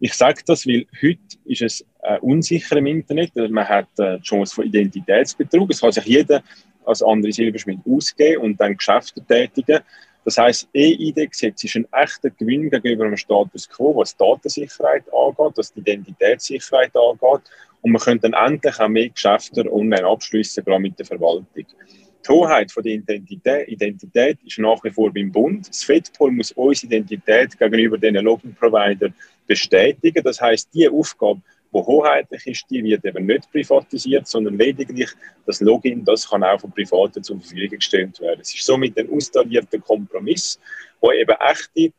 Ich 0.00 0.14
sage 0.14 0.42
das, 0.46 0.66
weil 0.66 0.86
heute 1.02 1.18
ist 1.44 1.62
es 1.62 1.84
äh, 2.02 2.18
unsicher 2.20 2.76
im 2.76 2.86
Internet. 2.86 3.32
Also 3.36 3.52
man 3.52 3.68
hat 3.68 3.88
äh, 3.98 4.18
die 4.18 4.22
Chance 4.22 4.54
von 4.54 4.66
Identitätsbetrug. 4.66 5.70
Es 5.70 5.80
kann 5.80 5.92
sich 5.92 6.04
jeder 6.04 6.42
als 6.84 7.02
andere 7.02 7.32
Silberschmied 7.32 7.80
ausgeben 7.88 8.42
und 8.42 8.60
dann 8.60 8.76
Geschäfte 8.76 9.24
tätigen. 9.24 9.80
Das 10.24 10.38
heißt, 10.38 10.68
EID-Gesetz 10.74 11.64
ist 11.64 11.76
ein 11.76 11.86
echter 11.92 12.30
Gewinn 12.30 12.70
gegenüber 12.70 13.04
dem 13.04 13.16
Status 13.16 13.68
quo, 13.68 13.94
was 13.96 14.16
die 14.16 14.24
Datensicherheit 14.24 15.04
angeht, 15.12 15.52
was 15.56 15.72
die 15.72 15.80
Identitätssicherheit 15.80 16.92
angeht. 16.96 17.42
Und 17.82 17.92
man 17.92 18.00
könnte 18.00 18.30
dann 18.30 18.52
endlich 18.52 18.80
auch 18.80 18.88
mehr 18.88 19.10
Geschäfte 19.10 19.70
online 19.70 20.06
abschließen, 20.06 20.64
gerade 20.64 20.80
mit 20.80 20.98
der 20.98 21.04
Verwaltung. 21.04 21.66
Die 22.26 22.32
Hoheit 22.32 22.72
von 22.72 22.82
der 22.82 22.94
Identität, 22.94 23.68
Identität 23.68 24.38
ist 24.44 24.58
nach 24.58 24.82
wie 24.82 24.90
vor 24.90 25.12
beim 25.12 25.30
Bund. 25.30 25.68
Das 25.68 25.84
FEDPOL 25.84 26.30
muss 26.30 26.52
unsere 26.52 26.86
Identität 26.86 27.58
gegenüber 27.58 27.98
den 27.98 28.14
Login-Providern 28.14 29.14
bestätigen. 29.46 30.22
Das 30.24 30.40
heißt, 30.40 30.70
die 30.72 30.88
Aufgabe, 30.88 31.42
die 31.74 31.78
hoheitlich 31.78 32.46
ist, 32.46 32.64
die 32.70 32.82
wird 32.82 33.04
eben 33.04 33.26
nicht 33.26 33.50
privatisiert, 33.50 34.26
sondern 34.26 34.56
lediglich 34.56 35.10
das 35.44 35.60
Login, 35.60 36.04
das 36.04 36.28
kann 36.28 36.42
auch 36.44 36.60
von 36.60 36.72
Privaten 36.72 37.22
zur 37.22 37.40
Verfügung 37.40 37.78
gestellt 37.78 38.18
werden. 38.20 38.40
Es 38.40 38.54
ist 38.54 38.64
somit 38.64 38.96
ein 38.96 39.10
austarierter 39.10 39.78
Kompromiss, 39.78 40.58
wo 41.00 41.12
eben 41.12 41.36
echte 41.40 41.92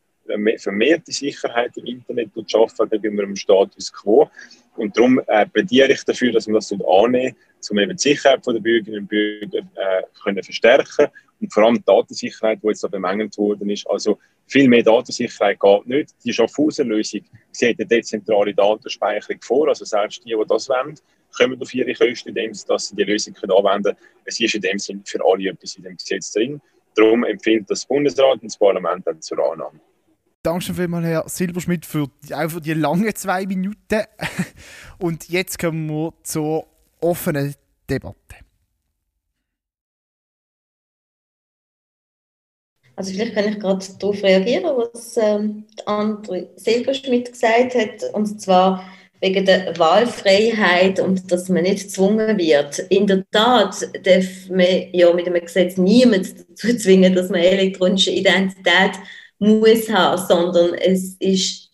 vermehrte 0.58 1.12
Sicherheit 1.12 1.78
im 1.78 1.86
Internet 1.86 2.32
schaffen 2.48 2.90
gegenüber 2.90 3.24
dem 3.24 3.36
Status 3.36 3.94
quo. 3.94 4.30
Und 4.76 4.98
darum 4.98 5.22
äh, 5.28 5.46
plädiere 5.46 5.94
ich 5.94 6.04
dafür, 6.04 6.32
dass 6.32 6.48
man 6.48 6.56
das 6.56 6.72
annehmen 6.72 7.36
um 7.72 7.80
eben 7.80 7.96
die 7.96 8.02
Sicherheit 8.02 8.46
der 8.46 8.60
Bürgerinnen 8.60 9.02
und 9.02 9.08
Bürger 9.08 9.58
äh, 9.58 10.04
können 10.24 10.44
verstärken 10.44 11.08
und 11.42 11.54
vor 11.54 11.64
allem 11.64 11.76
die 11.76 11.84
Datensicherheit, 11.86 12.60
die 12.64 12.68
jetzt 12.68 12.84
da 12.84 12.88
bemängelt 12.88 13.38
worden 13.38 13.70
ist. 13.70 13.88
Also 13.88 14.18
viel 14.48 14.68
mehr 14.68 14.84
Datensicherheit 14.84 15.60
geht 15.60 15.88
nicht. 15.88 16.16
Die 16.24 16.34
Schaffhausen-Lösung 16.34 17.22
sieht 17.52 17.80
eine 17.80 17.88
dezentrale 17.88 18.54
Datenspeicherung 18.54 19.42
vor. 19.42 19.68
Also 19.68 19.86
selbst 19.86 20.24
die, 20.26 20.30
die 20.30 20.48
das 20.48 20.70
wollen, 20.70 20.96
kommen 21.38 21.62
auf 21.62 21.74
ihre 21.74 21.94
Kosten, 21.94 22.30
indem 22.30 22.54
sie 22.54 22.96
die 22.96 23.04
Lösung 23.04 23.34
können 23.34 23.52
anwenden 23.52 23.96
können. 23.96 23.98
Es 24.26 24.40
ist 24.40 24.56
in 24.56 24.62
dem 24.62 24.80
Sinne 24.80 25.02
für 25.06 25.20
alle 25.26 25.50
etwas 25.50 25.76
in 25.76 25.84
dem 25.84 25.98
Gesetz 25.98 26.32
drin. 26.32 26.62
Darum 26.96 27.24
empfiehlt 27.26 27.70
das 27.70 27.86
Bundesrat 27.86 28.42
und 28.42 28.46
das 28.46 28.58
Parlament 28.58 29.06
dann 29.06 29.22
zur 29.22 29.40
Annahme. 29.40 29.80
Danke 30.46 30.74
vielmals, 30.76 31.06
Herr 31.06 31.28
Silberschmidt, 31.28 31.88
für 31.88 32.08
die, 32.24 32.36
auch 32.36 32.50
für 32.50 32.62
die 32.62 32.74
langen 32.74 33.14
zwei 33.16 33.48
Minuten. 33.48 34.04
Und 35.00 35.28
jetzt 35.30 35.58
kommen 35.58 35.90
wir 35.90 36.14
zur 36.22 36.68
offenen 37.02 37.56
Debatte. 37.90 38.16
Also 42.96 43.12
vielleicht 43.12 43.36
kann 43.36 43.50
ich 43.50 43.60
gerade 43.60 43.86
darauf 44.00 44.24
reagieren, 44.24 44.64
was 44.64 45.18
ähm, 45.18 45.66
André 45.86 46.48
Silberschmidt 46.56 47.32
gesagt 47.32 47.76
hat, 47.76 48.14
und 48.14 48.42
zwar 48.42 48.86
wegen 49.20 49.46
der 49.46 49.78
Wahlfreiheit 49.78 51.00
und 51.00 51.32
dass 51.32 51.50
man 51.50 51.64
nicht 51.64 51.84
gezwungen 51.84 52.38
wird. 52.38 52.80
In 52.90 53.08
der 53.08 53.24
Tat 53.32 53.76
darf 54.04 54.50
man 54.50 54.66
ja 54.94 55.12
mit 55.14 55.26
dem 55.26 55.34
Gesetz 55.34 55.78
niemand 55.78 56.36
dazu 56.50 56.76
zwingen, 56.78 57.16
dass 57.16 57.30
man 57.30 57.42
elektronische 57.42 58.12
Identität 58.12 58.92
muss 59.40 59.90
haben, 59.90 60.22
sondern 60.28 60.74
es 60.76 61.16
ist 61.20 61.65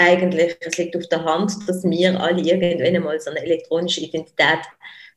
eigentlich, 0.00 0.56
es 0.60 0.78
liegt 0.78 0.96
auf 0.96 1.06
der 1.08 1.24
Hand, 1.24 1.52
dass 1.68 1.84
wir 1.84 2.20
alle 2.20 2.40
irgendwann 2.40 2.96
einmal 2.96 3.20
so 3.20 3.30
eine 3.30 3.42
elektronische 3.42 4.00
Identität 4.00 4.60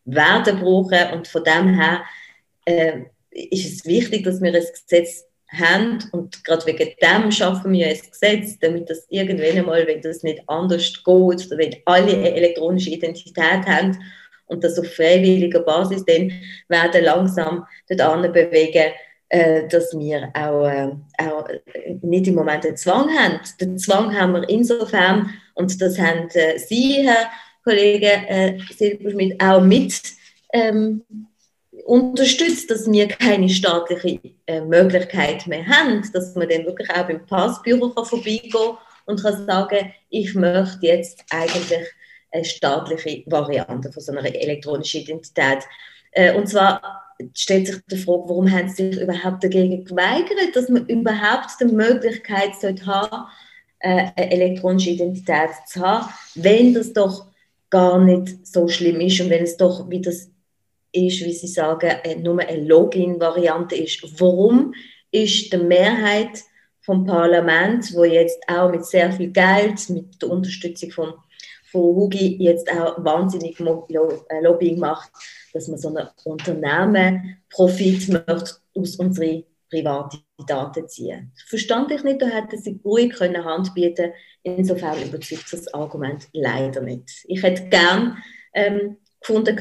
werden 0.06 0.60
brauchen. 0.60 1.14
Und 1.14 1.28
von 1.28 1.44
dem 1.44 1.80
her 1.80 2.04
äh, 2.66 3.00
ist 3.32 3.74
es 3.74 3.86
wichtig, 3.86 4.26
dass 4.26 4.42
wir 4.42 4.54
ein 4.54 4.62
Gesetz 4.62 5.26
haben. 5.52 6.04
Und 6.12 6.44
gerade 6.44 6.66
wegen 6.66 6.90
dem 7.02 7.32
schaffen 7.32 7.72
wir 7.72 7.88
ein 7.88 8.00
Gesetz, 8.10 8.60
damit 8.60 8.90
das 8.90 9.06
irgendwann 9.10 9.58
einmal, 9.58 9.88
wenn 9.88 10.02
das 10.02 10.24
nicht 10.24 10.42
anders 10.48 10.94
geht 10.94 11.06
oder 11.06 11.58
wenn 11.58 11.76
alle 11.86 12.14
eine 12.14 12.36
elektronische 12.36 12.90
Identität 12.90 13.66
haben 13.66 13.98
und 14.48 14.64
das 14.64 14.78
auf 14.78 14.88
freiwilliger 14.94 15.62
Basis, 15.62 16.04
dann 16.06 16.32
werden 16.68 17.06
langsam 17.06 17.66
dort 17.88 18.34
bewegen, 18.34 18.92
dass 19.68 19.98
wir 19.98 20.30
auch, 20.36 20.68
äh, 20.68 20.92
auch 21.18 21.48
nicht 22.02 22.28
im 22.28 22.36
Moment 22.36 22.66
einen 22.66 22.78
Zwang 22.78 23.10
haben. 23.10 23.40
Den 23.60 23.80
Zwang 23.80 24.16
haben 24.16 24.34
wir 24.34 24.48
insofern, 24.48 25.32
und 25.56 25.82
das 25.82 25.98
haben 25.98 26.30
äh, 26.34 26.60
Sie, 26.60 27.08
Herr 27.08 27.30
Kollege 27.64 28.12
äh, 28.28 28.60
Silberschmidt, 28.78 29.42
auch 29.42 29.62
mit 29.62 30.02
ähm, 30.54 31.04
unterstützt, 31.86 32.70
dass 32.70 32.90
wir 32.92 33.08
keine 33.08 33.50
staatliche 33.50 34.20
äh, 34.46 34.62
Möglichkeit 34.62 35.48
mehr 35.48 35.66
haben, 35.66 36.08
dass 36.14 36.36
man 36.36 36.48
dann 36.48 36.66
wirklich 36.66 36.90
auch 36.90 37.08
beim 37.08 37.26
Passbüro 37.26 37.90
kann 37.90 38.06
vorbeigehen 38.06 38.78
und 39.06 39.22
kann 39.22 39.46
sagen, 39.46 39.94
ich 40.10 40.36
möchte 40.36 40.86
jetzt 40.86 41.24
eigentlich 41.32 41.88
eine 42.32 42.46
staatliche 42.46 43.24
Variante 43.26 43.92
von 43.92 44.02
so 44.02 44.12
einer 44.12 44.26
elektronischen 44.26 45.02
Identität. 45.02 45.60
Äh, 46.12 46.36
und 46.36 46.48
zwar 46.48 47.03
stellt 47.34 47.68
sich 47.68 47.78
die 47.90 47.98
Frage, 47.98 48.24
warum 48.28 48.52
haben 48.52 48.70
sie 48.70 48.92
sich 48.92 49.02
überhaupt 49.02 49.44
dagegen 49.44 49.86
geweigert, 49.86 50.56
dass 50.56 50.70
man 50.70 50.86
überhaupt 50.88 51.50
die 51.60 51.66
Möglichkeit 51.66 52.56
sollte 52.60 52.86
haben, 52.86 53.28
äh, 53.80 54.12
eine 54.16 54.32
elektronische 54.32 54.92
Identität 54.92 55.50
zu 55.68 55.82
haben, 55.82 56.08
wenn 56.36 56.74
das 56.74 56.94
doch 56.94 57.28
gar 57.70 58.00
nicht 58.00 58.46
so 58.46 58.68
schlimm 58.68 59.02
ist 59.02 59.20
und 59.20 59.30
wenn 59.30 59.44
es 59.44 59.58
doch, 59.58 59.90
wie 59.90 60.02
das 60.02 60.30
ist, 60.94 61.26
wie 61.26 61.34
Sie 61.34 61.48
sagen, 61.48 61.90
äh, 62.04 62.16
nur 62.16 62.40
eine 62.40 62.64
Login-Variante 62.64 63.76
ist. 63.76 64.04
Warum 64.20 64.74
ist 65.12 65.52
die 65.52 65.58
Mehrheit 65.58 66.44
vom 66.82 67.06
Parlament, 67.06 67.94
wo 67.96 68.04
jetzt 68.04 68.40
auch 68.48 68.70
mit 68.70 68.86
sehr 68.86 69.12
viel 69.12 69.32
Geld, 69.32 69.90
mit 69.90 70.22
der 70.22 70.30
Unterstützung 70.30 70.92
von, 70.92 71.14
von 71.72 71.82
Hugi 71.82 72.38
jetzt 72.40 72.70
auch 72.72 73.04
wahnsinnig 73.04 73.60
äh, 73.60 74.42
Lobbying 74.42 74.80
macht, 74.80 75.12
dass 75.54 75.68
man 75.68 75.78
so 75.78 75.96
ein 75.96 76.08
Unternehmen 76.26 77.38
Profit 77.50 78.10
möchte 78.10 78.56
aus 78.76 78.96
unseren 78.98 79.44
privaten 79.70 80.24
Daten 80.48 80.88
ziehen. 80.88 81.32
Verstand 81.48 81.92
ich 81.92 82.04
nicht, 82.04 82.22
da 82.22 82.28
hätte 82.28 82.58
sie 82.58 82.80
ruhig 82.84 83.14
können 83.14 83.44
Hand 83.44 83.74
bieten 83.74 84.12
Insofern 84.44 85.02
überzeugt 85.02 85.54
das 85.54 85.74
Argument 85.74 86.28
leider 86.34 86.82
nicht. 86.82 87.24
Ich 87.28 87.42
hätte 87.42 87.70
gern 87.70 88.18
ähm, 88.54 88.98
gefunden, 89.22 89.58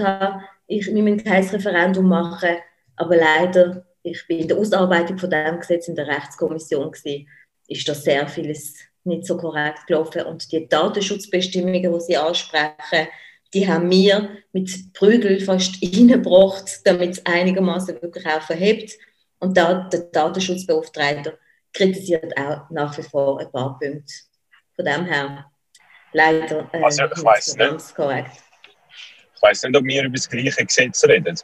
ich 0.66 0.90
müsse 0.90 1.16
kein 1.18 1.44
Referendum 1.44 2.08
machen, 2.08 2.56
aber 2.96 3.16
leider, 3.16 3.87
ich 4.02 4.26
bin 4.26 4.40
in 4.40 4.49
der 4.49 4.58
Ausarbeitung 4.58 5.18
von 5.18 5.30
diesem 5.30 5.61
Gesetz 5.61 5.87
in 5.87 5.94
der 5.94 6.08
Rechtskommission 6.08 6.90
gewesen, 6.90 7.28
ist 7.68 7.88
da 7.88 7.94
sehr 7.94 8.26
vieles 8.26 8.75
nicht 9.04 9.25
so 9.25 9.37
korrekt 9.37 9.87
gelaufen 9.87 10.22
und 10.22 10.50
die 10.50 10.68
Datenschutzbestimmungen, 10.68 11.92
die 11.92 12.00
Sie 12.00 12.16
ansprechen, 12.16 13.08
die 13.54 13.68
haben 13.68 13.90
wir 13.90 14.30
mit 14.52 14.92
Prügel 14.94 15.40
fast 15.40 15.82
reingebracht, 15.82 16.80
damit 16.85 17.11
es 17.11 17.26
einigermaßen 17.26 18.00
wirklich 18.00 18.26
auch 18.26 18.42
verhebt. 18.42 18.92
Und 19.38 19.56
da, 19.56 19.88
der 19.92 20.00
Datenschutzbeauftragte 20.00 21.38
kritisiert 21.73 22.37
auch 22.38 22.71
nach 22.71 22.97
wie 22.97 23.02
vor 23.02 23.40
ein 23.40 23.50
paar 23.50 23.78
Punkte. 23.78 24.14
Von 24.76 24.85
dem 24.85 25.04
her 25.04 25.50
leider 26.12 26.68
äh, 26.73 26.82
also, 26.82 27.04
ich 27.04 27.25
weiß 27.25 27.56
nicht. 27.56 27.94
korrekt. 27.94 28.30
Ich 29.35 29.42
weiß 29.42 29.64
nicht, 29.64 29.76
ob 29.76 29.85
wir 29.85 30.04
über 30.04 30.16
das 30.16 30.28
gleiche 30.28 30.64
Gesetz 30.64 31.04
reden. 31.04 31.37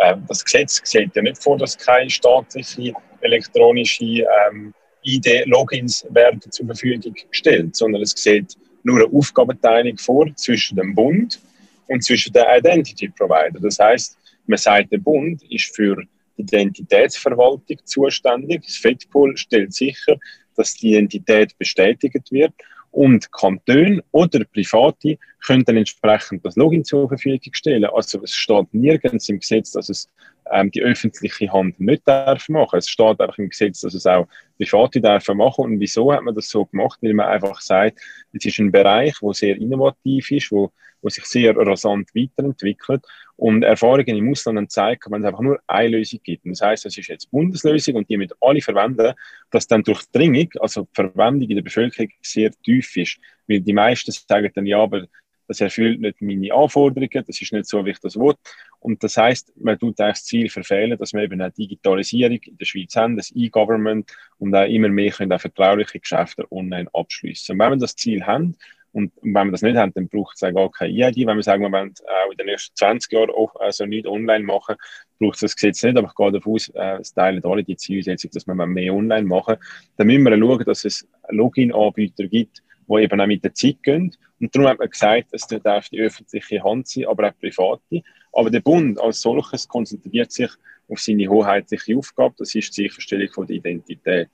Ähm, 0.00 0.24
das 0.26 0.44
Gesetz 0.44 0.80
sieht 0.84 1.14
ja 1.14 1.22
nicht 1.22 1.42
vor, 1.42 1.58
dass 1.58 1.76
keine 1.76 2.08
staatliche 2.08 2.94
elektronische 3.20 4.24
ähm, 4.50 4.74
ID-Logins 5.04 6.06
werden 6.10 6.40
zur 6.50 6.66
Verfügung 6.66 7.14
gestellt, 7.30 7.76
sondern 7.76 8.02
es 8.02 8.12
sieht 8.12 8.56
nur 8.84 9.00
eine 9.00 9.12
Aufgabenteilung 9.12 9.98
vor 9.98 10.26
zwischen 10.36 10.76
dem 10.76 10.94
Bund 10.94 11.40
und 11.92 12.02
zwischen 12.02 12.32
den 12.32 12.44
Identity 12.48 13.08
Provider. 13.08 13.60
Das 13.60 13.78
heißt, 13.78 14.16
man 14.46 14.58
sagt, 14.58 14.92
der 14.92 14.98
Bund 14.98 15.42
ist 15.50 15.76
für 15.76 15.96
die 16.36 16.42
Identitätsverwaltung 16.42 17.78
zuständig. 17.84 18.62
Das 18.64 18.76
FEDPOL 18.76 19.36
stellt 19.36 19.74
sicher, 19.74 20.16
dass 20.56 20.74
die 20.74 20.92
Identität 20.92 21.56
bestätigt 21.58 22.30
wird 22.30 22.52
und 22.90 23.30
Kantone 23.32 24.02
oder 24.10 24.44
Private 24.44 25.18
können 25.44 25.64
dann 25.64 25.76
entsprechend 25.76 26.44
das 26.44 26.56
Login 26.56 26.84
zur 26.84 27.08
Verfügung 27.08 27.52
stellen. 27.52 27.84
Also 27.84 28.22
es 28.22 28.34
steht 28.34 28.72
nirgends 28.72 29.28
im 29.28 29.38
Gesetz, 29.38 29.72
dass 29.72 29.88
es 29.88 30.08
ähm, 30.52 30.70
die 30.70 30.82
öffentliche 30.82 31.52
Hand 31.52 31.80
nicht 31.80 32.06
darf 32.06 32.48
machen. 32.48 32.78
Es 32.78 32.88
steht 32.88 33.20
einfach 33.20 33.38
im 33.38 33.48
Gesetz, 33.48 33.80
dass 33.80 33.94
es 33.94 34.06
auch 34.06 34.28
Private 34.58 35.00
dürfen 35.00 35.36
machen. 35.38 35.64
Und 35.64 35.80
wieso 35.80 36.12
hat 36.12 36.22
man 36.22 36.34
das 36.34 36.48
so 36.48 36.66
gemacht? 36.66 36.98
Weil 37.02 37.14
man 37.14 37.26
einfach 37.26 37.60
sagt, 37.60 38.00
es 38.32 38.44
ist 38.44 38.58
ein 38.58 38.70
Bereich, 38.70 39.14
wo 39.20 39.32
sehr 39.32 39.56
innovativ 39.56 40.30
ist, 40.30 40.52
wo, 40.52 40.72
wo 41.00 41.08
sich 41.08 41.24
sehr 41.24 41.56
rasant 41.56 42.10
weiterentwickelt. 42.14 43.04
Und 43.36 43.64
Erfahrungen 43.64 44.16
im 44.16 44.30
Ausland 44.30 44.70
zeigen, 44.70 45.10
wenn 45.10 45.22
es 45.22 45.26
einfach 45.26 45.40
nur 45.40 45.58
eine 45.66 45.96
Lösung 45.96 46.20
gibt. 46.22 46.46
Das 46.46 46.60
heißt, 46.60 46.84
das 46.84 46.96
ist 46.96 47.08
jetzt 47.08 47.30
Bundeslösung 47.30 47.96
und 47.96 48.08
die 48.08 48.16
mit 48.16 48.32
alle 48.40 48.60
verwenden, 48.60 49.14
dass 49.50 49.66
dann 49.66 49.82
Durchdringung, 49.82 50.48
also 50.60 50.82
die 50.82 50.94
Verwendung 50.94 51.48
in 51.48 51.56
der 51.56 51.62
Bevölkerung 51.62 52.10
sehr 52.20 52.52
tief 52.62 52.96
ist. 52.96 53.18
Weil 53.48 53.60
die 53.60 53.72
meisten 53.72 54.12
sagen 54.12 54.52
dann, 54.54 54.66
ja, 54.66 54.78
aber 54.78 55.06
das 55.48 55.60
erfüllt 55.60 56.00
nicht 56.00 56.20
meine 56.20 56.52
Anforderungen, 56.52 57.24
das 57.26 57.40
ist 57.40 57.52
nicht 57.52 57.66
so, 57.66 57.84
wie 57.84 57.90
ich 57.90 57.98
das 58.00 58.16
will. 58.16 58.34
Und 58.80 59.02
das 59.02 59.16
heißt, 59.16 59.52
man 59.56 59.78
tut 59.78 60.00
eigentlich 60.00 60.14
das 60.14 60.24
Ziel 60.24 60.48
verfehlen, 60.48 60.98
dass 60.98 61.12
wir 61.12 61.22
eben 61.22 61.40
eine 61.40 61.52
Digitalisierung 61.52 62.38
in 62.42 62.56
der 62.58 62.64
Schweiz 62.64 62.96
haben, 62.96 63.16
das 63.16 63.32
E-Government 63.34 64.10
und 64.38 64.54
auch 64.54 64.66
immer 64.66 64.88
mehr 64.88 65.10
können 65.10 65.32
auch 65.32 65.40
vertrauliche 65.40 66.00
Geschäfte 66.00 66.50
online 66.50 66.88
abschließen. 66.92 67.54
Und 67.54 67.58
wenn 67.58 67.72
wir 67.72 67.76
das 67.76 67.96
Ziel 67.96 68.24
haben, 68.24 68.56
und 68.92 69.10
wenn 69.22 69.46
wir 69.46 69.52
das 69.52 69.62
nicht 69.62 69.76
haben, 69.76 69.92
dann 69.94 70.08
braucht 70.08 70.36
es 70.36 70.42
auch 70.42 70.52
gar 70.52 70.70
keine 70.70 70.92
EID. 70.92 71.26
Wenn 71.26 71.36
wir 71.36 71.42
sagen, 71.42 71.62
wir 71.62 71.72
wollen 71.72 71.94
auch 72.06 72.30
in 72.30 72.36
den 72.36 72.46
nächsten 72.46 72.76
20 72.76 73.10
Jahren 73.12 73.30
auch, 73.30 73.56
also 73.56 73.86
nicht 73.86 74.06
online 74.06 74.44
machen, 74.44 74.76
braucht 75.18 75.36
es 75.36 75.40
das 75.40 75.56
Gesetz 75.56 75.82
nicht. 75.82 75.96
Aber 75.96 76.08
ich 76.08 76.14
gehe 76.14 76.30
davon 76.30 76.54
aus, 76.54 76.68
äh, 76.74 76.98
es 77.00 77.14
teilen 77.14 77.42
alle 77.44 77.64
die 77.64 77.76
Zielsetzung, 77.76 78.30
dass 78.32 78.46
wir 78.46 78.54
mehr 78.54 78.94
online 78.94 79.26
machen. 79.26 79.56
Dann 79.96 80.06
müssen 80.06 80.24
wir 80.24 80.38
schauen, 80.38 80.64
dass 80.64 80.84
es 80.84 81.08
Login-Anbieter 81.30 82.26
gibt, 82.28 82.62
die 82.98 83.04
eben 83.04 83.20
auch 83.20 83.26
mit 83.26 83.44
der 83.44 83.54
Zeit 83.54 83.82
gehen. 83.82 84.14
Und 84.40 84.54
darum 84.54 84.68
hat 84.68 84.78
man 84.78 84.90
gesagt, 84.90 85.28
es 85.32 85.46
darf 85.46 85.88
die 85.88 86.00
öffentliche 86.00 86.62
Hand 86.62 86.88
sein, 86.88 87.06
aber 87.06 87.28
auch 87.28 87.38
private. 87.38 88.02
Aber 88.32 88.50
der 88.50 88.60
Bund 88.60 89.00
als 89.00 89.20
solches 89.20 89.68
konzentriert 89.68 90.32
sich 90.32 90.50
auf 90.88 90.98
seine 90.98 91.28
hoheitliche 91.28 91.96
Aufgabe, 91.96 92.34
das 92.38 92.54
ist 92.54 92.76
die 92.76 92.82
Sicherstellung 92.82 93.28
von 93.28 93.46
der 93.46 93.56
Identität. 93.56 94.28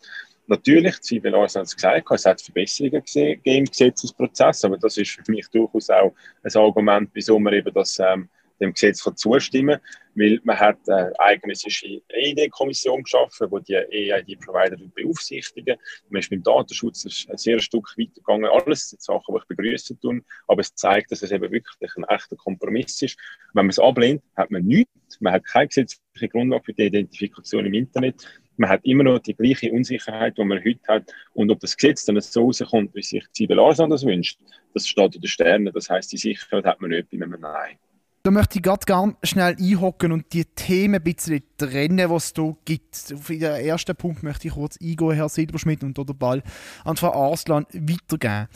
Natürlich, 0.47 0.99
Zivil 1.03 1.37
hat 1.37 1.55
es 1.55 1.75
gesagt, 1.75 2.11
es 2.11 2.25
hat 2.25 2.41
Verbesserungen 2.41 3.03
gegeben 3.05 3.43
im 3.45 3.65
Gesetzesprozess, 3.67 4.65
aber 4.65 4.79
das 4.79 4.97
ist 4.97 5.11
für 5.11 5.31
mich 5.31 5.47
durchaus 5.49 5.91
auch 5.91 6.15
ein 6.43 6.57
Argument, 6.57 7.11
wieso 7.13 7.39
man 7.39 7.53
eben 7.53 7.73
das 7.75 7.99
ähm, 7.99 8.31
dem 8.61 8.73
Gesetz 8.73 9.03
zustimmen 9.17 9.81
kann, 9.81 9.91
weil 10.15 10.41
man 10.43 10.59
hat 10.59 10.79
eine 10.89 11.13
eigene 11.19 11.55
EID-Kommission 11.55 13.03
geschaffen, 13.03 13.49
die 13.51 13.65
die 13.65 14.11
EID-Provider 14.11 14.77
beaufsichtigen. 14.95 15.77
Man 16.09 16.21
ist 16.21 16.31
dem 16.31 16.43
Datenschutz 16.43 17.05
ein 17.29 17.37
sehr 17.37 17.61
Stück 17.61 17.95
weitergegangen. 17.97 18.51
Alles 18.51 18.91
sind 18.91 19.03
Sachen, 19.03 19.35
die 19.35 19.41
ich 19.41 19.57
begrüßen 19.57 20.01
tun, 20.01 20.25
aber 20.47 20.61
es 20.61 20.75
zeigt, 20.75 21.13
dass 21.13 21.23
es 21.23 21.31
eben 21.31 21.51
wirklich 21.51 21.91
ein 21.97 22.05
echter 22.05 22.37
Kompromiss 22.37 23.01
ist. 23.03 23.19
Wenn 23.55 23.67
man 23.67 23.71
es 23.71 23.79
ablehnt, 23.79 24.23
hat 24.37 24.51
man 24.51 24.65
nichts. 24.65 25.21
Man 25.21 25.33
hat 25.33 25.45
keine 25.45 25.69
gesetzliche 25.69 26.29
Grundlage 26.29 26.65
für 26.65 26.73
die 26.73 26.87
Identifikation 26.87 27.67
im 27.67 27.75
Internet. 27.75 28.27
Man 28.57 28.71
hat 28.71 28.85
immer 28.85 29.05
noch 29.05 29.21
die 29.21 29.35
gleiche 29.35 29.71
Unsicherheit, 29.71 30.37
die 30.37 30.45
man 30.45 30.59
heute 30.59 30.81
hat. 30.89 31.15
Und 31.33 31.51
ob 31.51 31.61
das 31.61 31.77
Gesetz 31.77 32.05
dann 32.05 32.21
so 32.21 32.47
rauskommt, 32.47 32.95
wie 32.95 33.03
sich 33.03 33.25
Zibel 33.33 33.61
Arsan 33.61 33.89
das 33.89 34.05
wünscht, 34.05 34.41
das 34.75 34.89
steht 34.89 35.15
in 35.15 35.21
den 35.21 35.29
Sternen. 35.29 35.73
Das 35.73 35.89
heißt, 35.89 36.11
die 36.13 36.17
Sicherheit 36.17 36.65
hat 36.65 36.81
man 36.81 36.91
nicht 36.91 37.09
bei 37.09 37.17
einem 37.17 37.41
Nein. 37.41 37.79
Da 38.29 38.33
möchte 38.33 38.59
ich 38.59 38.63
gerade 38.63 38.85
gerne 38.85 39.17
schnell 39.23 39.57
einhocken 39.59 40.13
und 40.13 40.31
die 40.35 40.45
Themen 40.45 40.97
ein 40.97 41.03
bisschen 41.03 41.43
trennen, 41.57 41.97
die 41.97 42.15
es 42.15 42.35
hier 42.37 42.57
gibt. 42.67 43.15
Auf 43.15 43.27
den 43.29 43.41
ersten 43.41 43.97
Punkt 43.97 44.23
möchte 44.23 44.49
ich 44.49 44.53
kurz 44.53 44.77
eingehen, 44.83 45.13
Herr 45.13 45.31
Silberschmidt, 45.31 45.83
und 45.83 45.97
den 45.97 46.19
Ball 46.19 46.43
an 46.85 46.99
Frau 46.99 47.31
Arslan 47.31 47.65
weitergeben. 47.73 48.49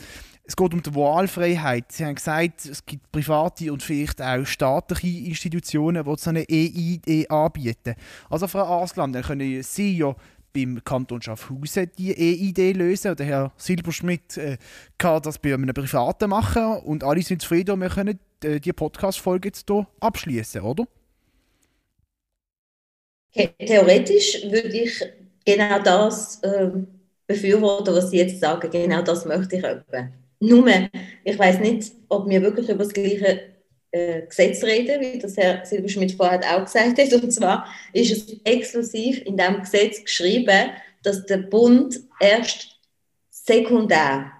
Es 0.43 0.55
geht 0.55 0.75
um 0.75 0.83
die 0.83 0.93
Wahlfreiheit. 0.93 1.91
Sie 1.91 2.05
haben 2.05 2.13
gesagt, 2.13 2.67
es 2.67 2.85
gibt 2.85 3.11
private 3.11 3.73
und 3.73 3.81
vielleicht 3.81 4.21
auch 4.21 4.45
staatliche 4.45 5.27
Institutionen, 5.27 6.03
die 6.03 6.15
so 6.19 6.29
eine 6.29 6.47
EID 6.47 7.31
anbieten. 7.31 7.95
Also 8.29 8.47
Frau 8.47 8.79
Arslan, 8.79 9.11
dann 9.11 9.23
können 9.23 9.63
Sie 9.63 9.97
ja 9.97 10.15
beim 10.53 10.83
Kanton 10.83 11.19
Schaffhausen 11.19 11.89
die 11.97 12.13
EID 12.15 12.75
lösen. 12.75 13.09
Und 13.09 13.19
der 13.19 13.25
Herr 13.25 13.51
Silberschmidt 13.57 14.37
äh, 14.37 14.57
kann 14.99 15.23
das 15.23 15.39
bei 15.39 15.51
einem 15.55 15.73
Privaten 15.73 16.29
machen 16.29 16.77
und 16.83 17.03
alle 17.03 17.23
sind 17.23 17.41
zufrieden 17.41 17.71
und 17.71 17.81
wir 17.81 17.89
können 17.89 18.19
äh, 18.43 18.59
die 18.59 18.73
Podcast-Folge 18.73 19.49
jetzt 19.49 19.65
hier 19.67 19.87
abschließen, 19.99 20.61
oder? 20.61 20.85
Theoretisch 23.33 24.43
würde 24.43 24.77
ich 24.77 25.03
genau 25.43 25.79
das 25.79 26.41
äh, 26.43 26.69
befürworten, 27.25 27.95
was 27.95 28.11
Sie 28.11 28.17
jetzt 28.17 28.39
sagen. 28.39 28.69
Genau 28.69 29.01
das 29.01 29.25
möchte 29.25 29.55
ich 29.57 29.63
etwa. 29.63 30.09
Nur, 30.39 30.67
ich 31.23 31.39
weiß 31.39 31.59
nicht, 31.59 31.93
ob 32.09 32.29
wir 32.29 32.41
wirklich 32.41 32.69
über 32.69 32.83
das 32.83 32.93
gleiche 32.93 33.53
äh, 33.91 34.23
Gesetz 34.23 34.63
reden, 34.63 35.01
wie 35.01 35.19
das 35.19 35.37
Herr 35.37 35.65
Silberschmidt 35.65 36.13
vorher 36.13 36.41
auch 36.55 36.65
gesagt 36.65 36.99
hat. 36.99 37.13
Und 37.13 37.31
zwar 37.31 37.65
ist 37.93 38.11
es 38.11 38.37
exklusiv 38.43 39.21
in 39.25 39.37
diesem 39.37 39.61
Gesetz 39.61 40.03
geschrieben, 40.03 40.71
dass 41.01 41.25
der 41.25 41.37
Bund 41.37 41.99
erst 42.19 42.79
sekundär, 43.29 44.31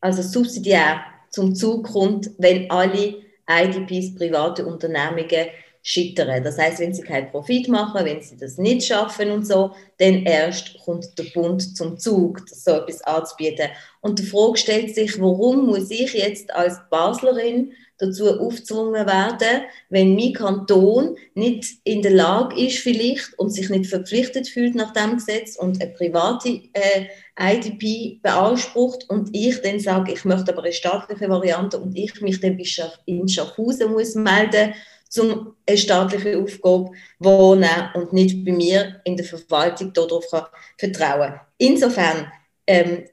also 0.00 0.22
subsidiär 0.22 1.02
zum 1.30 1.54
Zug 1.54 1.88
kommt, 1.88 2.30
wenn 2.38 2.70
alle 2.70 3.16
IDPs, 3.50 4.14
private 4.14 4.64
Unternehmungen, 4.64 5.48
scheitern. 5.82 6.44
Das 6.44 6.58
heißt, 6.58 6.80
wenn 6.80 6.92
sie 6.92 7.02
keinen 7.02 7.30
Profit 7.30 7.68
machen, 7.68 8.04
wenn 8.04 8.22
sie 8.22 8.36
das 8.36 8.58
nicht 8.58 8.86
schaffen 8.86 9.30
und 9.30 9.46
so, 9.46 9.72
dann 9.98 10.24
erst 10.24 10.78
kommt 10.84 11.18
der 11.18 11.24
Bund 11.34 11.76
zum 11.76 11.98
Zug, 11.98 12.42
so 12.46 12.72
etwas 12.72 13.02
anzubieten. 13.02 13.68
Und 14.00 14.18
die 14.18 14.26
Frage 14.26 14.58
stellt 14.58 14.94
sich, 14.94 15.20
warum 15.20 15.66
muss 15.66 15.90
ich 15.90 16.12
jetzt 16.12 16.52
als 16.52 16.78
Baslerin 16.90 17.72
dazu 18.00 18.40
aufgezwungen 18.40 19.06
werden, 19.06 19.62
wenn 19.88 20.14
mein 20.14 20.32
Kanton 20.32 21.16
nicht 21.34 21.64
in 21.84 22.02
der 22.02 22.12
Lage 22.12 22.60
ist 22.60 22.78
vielleicht 22.78 23.38
und 23.38 23.50
sich 23.50 23.68
nicht 23.68 23.86
verpflichtet 23.88 24.48
fühlt 24.48 24.74
nach 24.74 24.92
dem 24.92 25.16
Gesetz 25.16 25.56
und 25.56 25.80
eine 25.80 25.92
private 25.92 26.48
äh, 26.72 27.06
IDP 27.38 28.20
beansprucht 28.22 29.08
und 29.08 29.30
ich 29.32 29.60
dann 29.62 29.80
sage, 29.80 30.12
ich 30.12 30.24
möchte 30.24 30.52
aber 30.52 30.64
eine 30.64 30.72
staatliche 30.72 31.28
Variante 31.28 31.78
und 31.78 31.96
ich 31.96 32.20
mich 32.20 32.40
dann 32.40 32.58
in 33.06 33.28
Schaffhausen 33.28 33.92
muss 33.92 34.14
melden 34.14 34.74
zum 35.08 35.56
eine 35.68 35.76
staatliche 35.76 36.38
Aufgabe 36.38 36.92
wohnen 37.18 37.90
und 37.94 38.12
nicht 38.12 38.44
bei 38.44 38.52
mir 38.52 39.00
in 39.04 39.16
der 39.16 39.26
Verwaltung 39.26 39.92
darauf 39.92 40.24
vertrauen. 40.78 41.40
Insofern 41.58 42.32
ähm, 42.66 43.04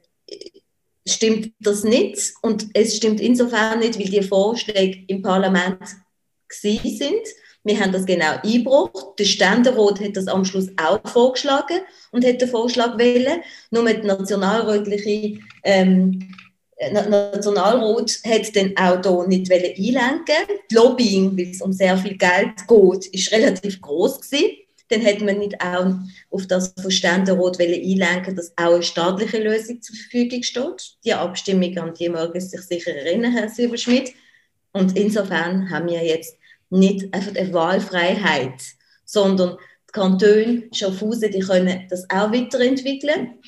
stimmt 1.12 1.52
das 1.60 1.84
nicht 1.84 2.34
und 2.42 2.68
es 2.74 2.96
stimmt 2.96 3.20
insofern 3.20 3.80
nicht, 3.80 3.98
weil 3.98 4.08
die 4.08 4.22
Vorschläge 4.22 5.04
im 5.06 5.22
Parlament 5.22 5.78
sind. 6.48 7.26
Wir 7.64 7.80
haben 7.80 7.92
das 7.92 8.06
genau 8.06 8.38
eingebracht. 8.42 9.18
Der 9.18 9.24
Ständerat 9.24 10.00
hat 10.00 10.16
das 10.16 10.26
am 10.26 10.44
Schluss 10.44 10.68
auch 10.76 11.00
vorgeschlagen 11.08 11.80
und 12.12 12.24
hat 12.24 12.40
den 12.40 12.48
Vorschlag 12.48 12.96
wählen. 12.96 13.42
Nur 13.70 13.82
mit 13.82 14.04
nationalrätliche 14.04 15.40
ähm, 15.64 16.34
Nationalrat 16.92 18.20
hat 18.24 18.56
dann 18.56 18.72
auch 18.76 19.02
hier 19.02 19.28
nicht 19.28 19.52
einlenken 19.52 20.56
Die 20.70 20.74
Lobbying, 20.74 21.36
weil 21.36 21.50
es 21.50 21.60
um 21.60 21.72
sehr 21.72 21.96
viel 21.98 22.16
Geld 22.16 22.66
geht, 22.68 23.06
ist 23.06 23.32
relativ 23.32 23.80
groß 23.80 24.20
gewesen. 24.20 24.56
Dann 24.88 25.04
hat 25.04 25.20
man 25.20 25.38
nicht 25.38 25.60
auch 25.60 25.94
auf 26.30 26.46
das 26.46 26.74
von 26.80 26.90
Ständerat 26.90 27.60
einlenken 27.60 28.36
dass 28.36 28.52
auch 28.56 28.74
eine 28.74 28.82
staatliche 28.82 29.42
Lösung 29.42 29.82
zur 29.82 29.96
Verfügung 29.96 30.42
steht. 30.42 30.96
Die 31.04 31.12
Abstimmung, 31.12 31.76
an 31.78 31.94
die 31.94 32.10
Sie 32.34 32.48
sich 32.48 32.62
sicher 32.62 32.94
erinnern, 32.94 33.32
Herr 33.32 33.48
Silberschmidt. 33.48 34.12
Und 34.72 34.96
insofern 34.96 35.70
haben 35.70 35.88
wir 35.88 36.04
jetzt 36.04 36.36
nicht 36.70 37.12
einfach 37.14 37.34
eine 37.34 37.52
Wahlfreiheit, 37.52 38.60
sondern 39.04 39.56
die 39.88 39.92
Kantone 39.92 40.68
Schaffhausen, 40.72 41.30
die 41.30 41.40
können 41.40 41.86
das 41.88 42.08
auch 42.10 42.32
weiterentwickeln 42.32 43.38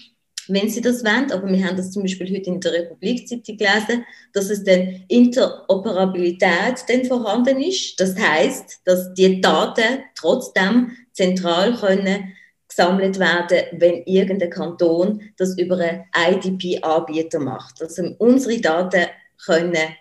wenn 0.52 0.68
sie 0.68 0.80
das 0.80 1.04
wollen. 1.04 1.30
Aber 1.32 1.48
wir 1.48 1.64
haben 1.64 1.76
das 1.76 1.92
zum 1.92 2.02
Beispiel 2.02 2.28
heute 2.34 2.50
in 2.50 2.60
der 2.60 2.72
Republik-Zeitung 2.72 3.56
gelesen, 3.56 4.04
dass 4.32 4.50
es 4.50 4.64
dann 4.64 5.04
Interoperabilität 5.08 6.84
dann 6.88 7.04
vorhanden 7.04 7.60
ist. 7.60 7.98
Das 8.00 8.16
heißt, 8.18 8.80
dass 8.84 9.12
die 9.14 9.40
Daten 9.40 10.00
trotzdem 10.14 10.92
zentral 11.20 11.74
können 11.74 12.34
gesammelt 12.66 13.18
werden, 13.18 13.64
wenn 13.72 14.04
irgendein 14.04 14.50
Kanton 14.50 15.20
das 15.36 15.58
über 15.58 15.76
einen 15.78 16.04
IDP-Anbieter 16.16 17.40
macht. 17.40 17.82
Also 17.82 18.14
unsere 18.18 18.60
Daten 18.60 19.06
können 19.44 19.96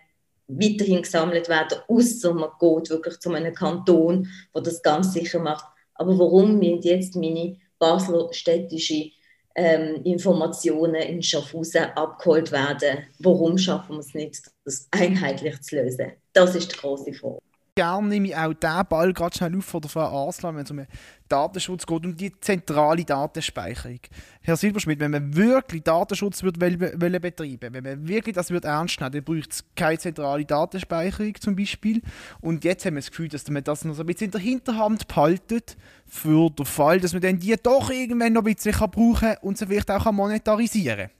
weiterhin 0.48 1.02
gesammelt 1.02 1.50
werden, 1.50 1.80
außer 1.88 2.34
man 2.34 2.52
geht 2.60 2.90
wirklich 2.90 3.20
zu 3.20 3.32
einem 3.32 3.54
Kanton, 3.54 4.28
der 4.56 4.62
das 4.62 4.82
ganz 4.82 5.14
sicher 5.14 5.40
macht. 5.40 5.66
Aber 5.96 6.18
warum 6.18 6.58
müssen 6.58 6.82
jetzt 6.82 7.16
meine 7.16 7.58
Basler 7.80 8.32
städtische 8.32 9.12
ähm, 9.56 10.02
Informationen 10.04 10.96
in 10.96 11.24
Schaffhausen 11.24 11.86
abgeholt 11.96 12.52
werden. 12.52 13.00
Warum 13.20 13.58
schaffen 13.58 13.96
wir 13.96 14.00
es 14.00 14.14
nicht, 14.14 14.42
das 14.64 14.88
einheitlich 14.92 15.60
zu 15.62 15.76
lösen? 15.76 16.14
Das 16.34 16.56
ist 16.56 16.72
die 16.72 16.78
große 16.78 17.14
Frage 17.14 17.40
gerne 17.76 18.08
nehme 18.08 18.28
ich 18.28 18.36
auch 18.36 18.54
diesen 18.54 18.86
Ball 18.88 19.14
gerade 19.14 19.38
schnell 19.38 19.58
auf 19.58 19.66
von 19.66 19.82
der 19.82 19.90
Frau 19.90 20.28
Arslan, 20.28 20.56
wenn 20.56 20.64
es 20.64 20.72
um 20.72 20.86
Datenschutz 21.28 21.86
geht 21.86 22.06
und 22.06 22.20
die 22.20 22.38
zentrale 22.40 23.06
Datenspeicherung. 23.06 24.00
Herr 24.42 24.58
Silberschmidt, 24.58 25.00
wenn 25.00 25.12
man 25.12 25.36
wirklich 25.36 25.84
Datenschutz 25.84 26.44
wird 26.44 26.60
wollen 26.60 27.22
betreiben, 27.22 27.74
wenn 27.74 27.84
man 27.84 28.08
wirklich 28.08 28.36
das 28.36 28.50
wird 28.52 28.66
ernst 28.66 29.00
nehmen, 29.00 29.12
dann 29.12 29.24
braucht 29.24 29.52
es 29.52 29.64
keine 29.76 30.00
zentrale 30.00 30.46
Datenspeicherung 30.46 31.36
zum 31.40 31.56
Beispiel. 31.56 32.02
Und 32.42 32.64
jetzt 32.64 32.86
haben 32.86 32.96
wir 32.96 33.02
das 33.02 33.12
Gefühl, 33.12 33.30
dass 33.30 33.48
man 33.50 33.64
das 33.64 33.86
noch 33.86 33.94
so 33.94 34.04
ein 34.04 34.08
bisschen 34.08 34.26
in 34.26 34.32
der 34.32 34.42
Hinterhand 34.42 35.08
behaltet 35.08 35.78
für 36.06 36.50
den 36.50 36.66
Fall, 36.66 37.00
dass 37.00 37.14
man 37.14 37.22
dann 37.22 37.40
die 37.40 37.56
doch 37.62 37.90
irgendwann 37.92 38.34
noch 38.34 38.44
ein 38.44 38.54
bisschen 38.54 38.74
brauchen 38.74 39.16
kann 39.20 39.38
und 39.42 39.58
sie 39.58 39.68
vielleicht 39.68 39.92
auch 39.92 40.12
monetarisieren 40.12 41.08
kann. 41.08 41.12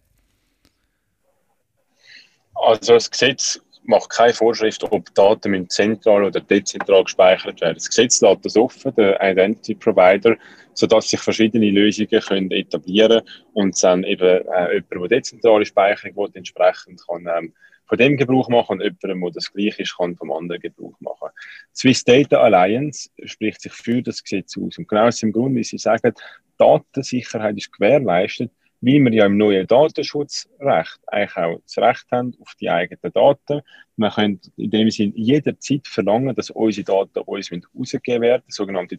Also 2.56 2.94
das 2.94 3.10
Gesetz 3.10 3.62
macht 3.84 4.10
keine 4.10 4.34
Vorschrift, 4.34 4.84
ob 4.84 5.14
Daten 5.16 5.70
zentral 5.70 6.24
oder 6.24 6.40
dezentral 6.40 7.04
gespeichert 7.04 7.62
werden. 7.62 7.76
Das 7.76 7.88
Gesetz 7.88 8.22
lässt 8.22 8.46
das 8.46 8.56
offen, 8.56 8.94
der 8.96 9.20
Identity 9.22 9.76
Provider, 9.76 10.36
sodass 10.74 11.10
sich 11.10 11.20
verschiedene 11.20 11.70
Lösungen 11.70 12.22
können 12.22 12.52
etablieren 12.52 13.22
und 13.54 13.82
dann 13.84 14.04
eben 14.04 14.46
äh, 14.48 14.74
jemand, 14.74 15.12
der 15.12 15.20
dezentrale 15.20 15.66
Speicherung 15.66 16.16
will, 16.16 16.32
entsprechend 16.34 17.02
kann 17.08 17.28
ähm, 17.28 17.54
von 17.90 17.98
dem 17.98 18.18
Gebrauch 18.18 18.48
machen 18.50 18.80
und 18.80 18.82
jemand, 18.82 19.04
der 19.04 19.32
das 19.34 19.52
Gleiche 19.52 19.82
ist, 19.82 19.98
kann 19.98 20.16
vom 20.16 20.32
anderen 20.32 20.62
Gebrauch 20.62 20.96
machen. 21.00 21.30
Swiss 21.76 22.04
Data 22.04 22.40
Alliance 22.40 23.10
spricht 23.26 23.62
sich 23.62 23.74
für 23.74 24.02
das 24.04 24.24
Gesetz 24.24 24.56
aus. 24.58 24.78
Und 24.78 24.88
genau 24.88 25.08
aus 25.08 25.20
dem 25.20 25.32
Grund, 25.32 25.56
wie 25.56 25.64
Sie 25.64 25.80
sagen, 25.80 26.14
Datensicherheit 26.58 27.58
ist 27.58 27.74
gewährleistet, 27.74 28.52
wie 28.82 29.00
wir 29.00 29.14
ja 29.14 29.26
im 29.26 29.38
neuen 29.38 29.68
Datenschutzrecht 29.68 31.00
eigentlich 31.08 31.38
auch 31.38 31.60
das 31.64 31.78
Recht 31.78 32.06
haben 32.12 32.34
auf 32.40 32.54
die 32.60 32.70
eigenen 32.70 33.12
Daten. 33.14 33.62
Wir 33.98 34.10
können 34.10 34.40
in 34.56 34.70
dem 34.70 34.90
Sinne 34.90 35.14
jederzeit 35.16 35.88
verlangen, 35.88 36.36
dass 36.36 36.50
unsere 36.50 36.86
Daten 36.86 37.20
uns 37.26 37.52
ausgegeben 37.78 38.22
werden, 38.22 38.44
sogenannte 38.48 38.98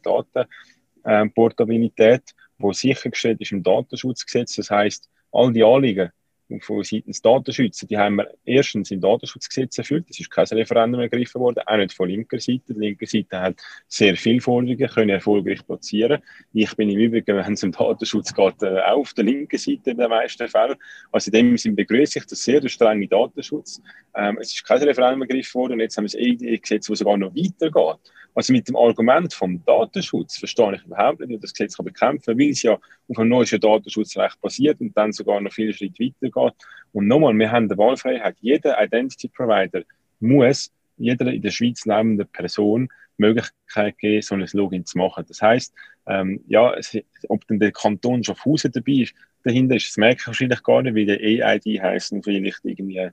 Datenportabilität, 1.04 2.22
wo 2.58 2.72
sichergestellt 2.72 3.40
ist 3.40 3.52
im 3.52 3.62
Datenschutzgesetz. 3.62 4.56
Das 4.56 4.70
heißt, 4.70 5.08
all 5.32 5.52
die 5.52 5.64
Anliegen, 5.64 6.10
von 6.58 6.82
seitens 6.82 7.22
Datenschützer, 7.22 7.86
die 7.86 7.96
haben 7.96 8.16
wir 8.16 8.28
erstens 8.44 8.90
im 8.90 9.00
Datenschutzgesetz 9.00 9.78
erfüllt. 9.78 10.06
Es 10.10 10.18
ist 10.18 10.30
kein 10.30 10.46
Referendum 10.46 11.00
ergriffen 11.00 11.40
worden, 11.40 11.62
auch 11.64 11.76
nicht 11.76 11.92
von 11.92 12.08
linker 12.08 12.40
Seite. 12.40 12.74
Die 12.74 12.80
linke 12.80 13.06
Seite 13.06 13.40
hat 13.40 13.56
sehr 13.86 14.16
viele 14.16 14.40
Forderungen, 14.40 14.88
können 14.88 15.10
erfolgreich 15.10 15.64
platzieren. 15.64 16.20
Ich 16.52 16.74
bin 16.74 16.90
im 16.90 16.98
Übrigen, 16.98 17.36
wenn 17.36 17.52
es 17.52 17.62
um 17.62 17.70
Datenschutz 17.70 18.34
geht, 18.34 18.62
äh, 18.62 18.80
auch 18.80 18.98
auf 18.98 19.14
der 19.14 19.24
linken 19.24 19.58
Seite 19.58 19.90
in 19.90 19.98
den 19.98 20.10
meisten 20.10 20.48
Fällen. 20.48 20.76
Also 21.12 21.30
in 21.30 21.32
dem 21.32 21.56
Sinne 21.56 21.76
begrüße 21.76 22.18
ich 22.18 22.26
das 22.26 22.42
sehr, 22.42 22.60
der 22.60 22.68
strenge 22.68 23.06
Datenschutz. 23.06 23.80
Ähm, 24.16 24.38
es 24.40 24.52
ist 24.52 24.64
kein 24.64 24.82
Referendum 24.82 25.22
ergriffen 25.22 25.60
worden 25.60 25.74
und 25.74 25.80
jetzt 25.80 25.96
haben 25.96 26.04
wir 26.04 26.08
das 26.08 26.16
EID-Gesetz, 26.18 26.86
das 26.86 26.98
sogar 26.98 27.16
noch 27.16 27.34
weitergeht. 27.34 28.00
Also 28.34 28.52
mit 28.52 28.68
dem 28.68 28.76
Argument 28.76 29.32
vom 29.34 29.62
Datenschutz 29.64 30.38
verstehe 30.38 30.74
ich 30.74 30.84
überhaupt 30.84 31.20
nicht, 31.20 31.30
wie 31.30 31.38
das 31.38 31.52
Gesetz 31.52 31.76
bekämpfen 31.76 32.32
kann, 32.32 32.38
weil 32.38 32.50
es 32.50 32.62
ja 32.62 32.72
auf 32.72 33.18
einem 33.18 33.28
neuen 33.28 33.60
Datenschutzrecht 33.60 34.40
basiert 34.40 34.80
und 34.80 34.96
dann 34.96 35.12
sogar 35.12 35.40
noch 35.40 35.52
viele 35.52 35.72
Schritte 35.72 36.04
weitergeht. 36.04 36.54
Und 36.92 37.08
nochmal, 37.08 37.34
wir 37.34 37.50
haben 37.50 37.68
die 37.68 37.76
Wahlfreiheit. 37.76 38.36
Jeder 38.40 38.82
Identity 38.82 39.28
Provider 39.28 39.82
muss 40.20 40.70
jeder 40.96 41.32
in 41.32 41.42
der 41.42 41.50
Schweiz 41.50 41.84
lebende 41.86 42.24
Person 42.26 42.88
die 43.18 43.22
Möglichkeit 43.22 43.98
geben, 43.98 44.22
so 44.22 44.34
ein 44.34 44.46
Login 44.52 44.84
zu 44.84 44.98
machen. 44.98 45.24
Das 45.26 45.40
heißt, 45.40 45.74
ähm, 46.06 46.44
ja, 46.46 46.74
es, 46.74 46.96
ob 47.28 47.46
dann 47.46 47.58
der 47.58 47.72
Kanton 47.72 48.22
schon 48.22 48.36
Hause 48.44 48.70
dabei 48.70 48.92
ist, 48.92 49.14
dahinter 49.42 49.76
ist, 49.76 49.88
das 49.88 49.96
merke 49.96 50.20
ich 50.20 50.26
wahrscheinlich 50.26 50.62
gar 50.62 50.82
nicht, 50.82 50.94
wie 50.94 51.06
der 51.06 51.20
EID 51.22 51.80
heißt 51.80 52.12
und 52.12 52.24
vielleicht 52.24 52.60
irgendwie 52.64 53.10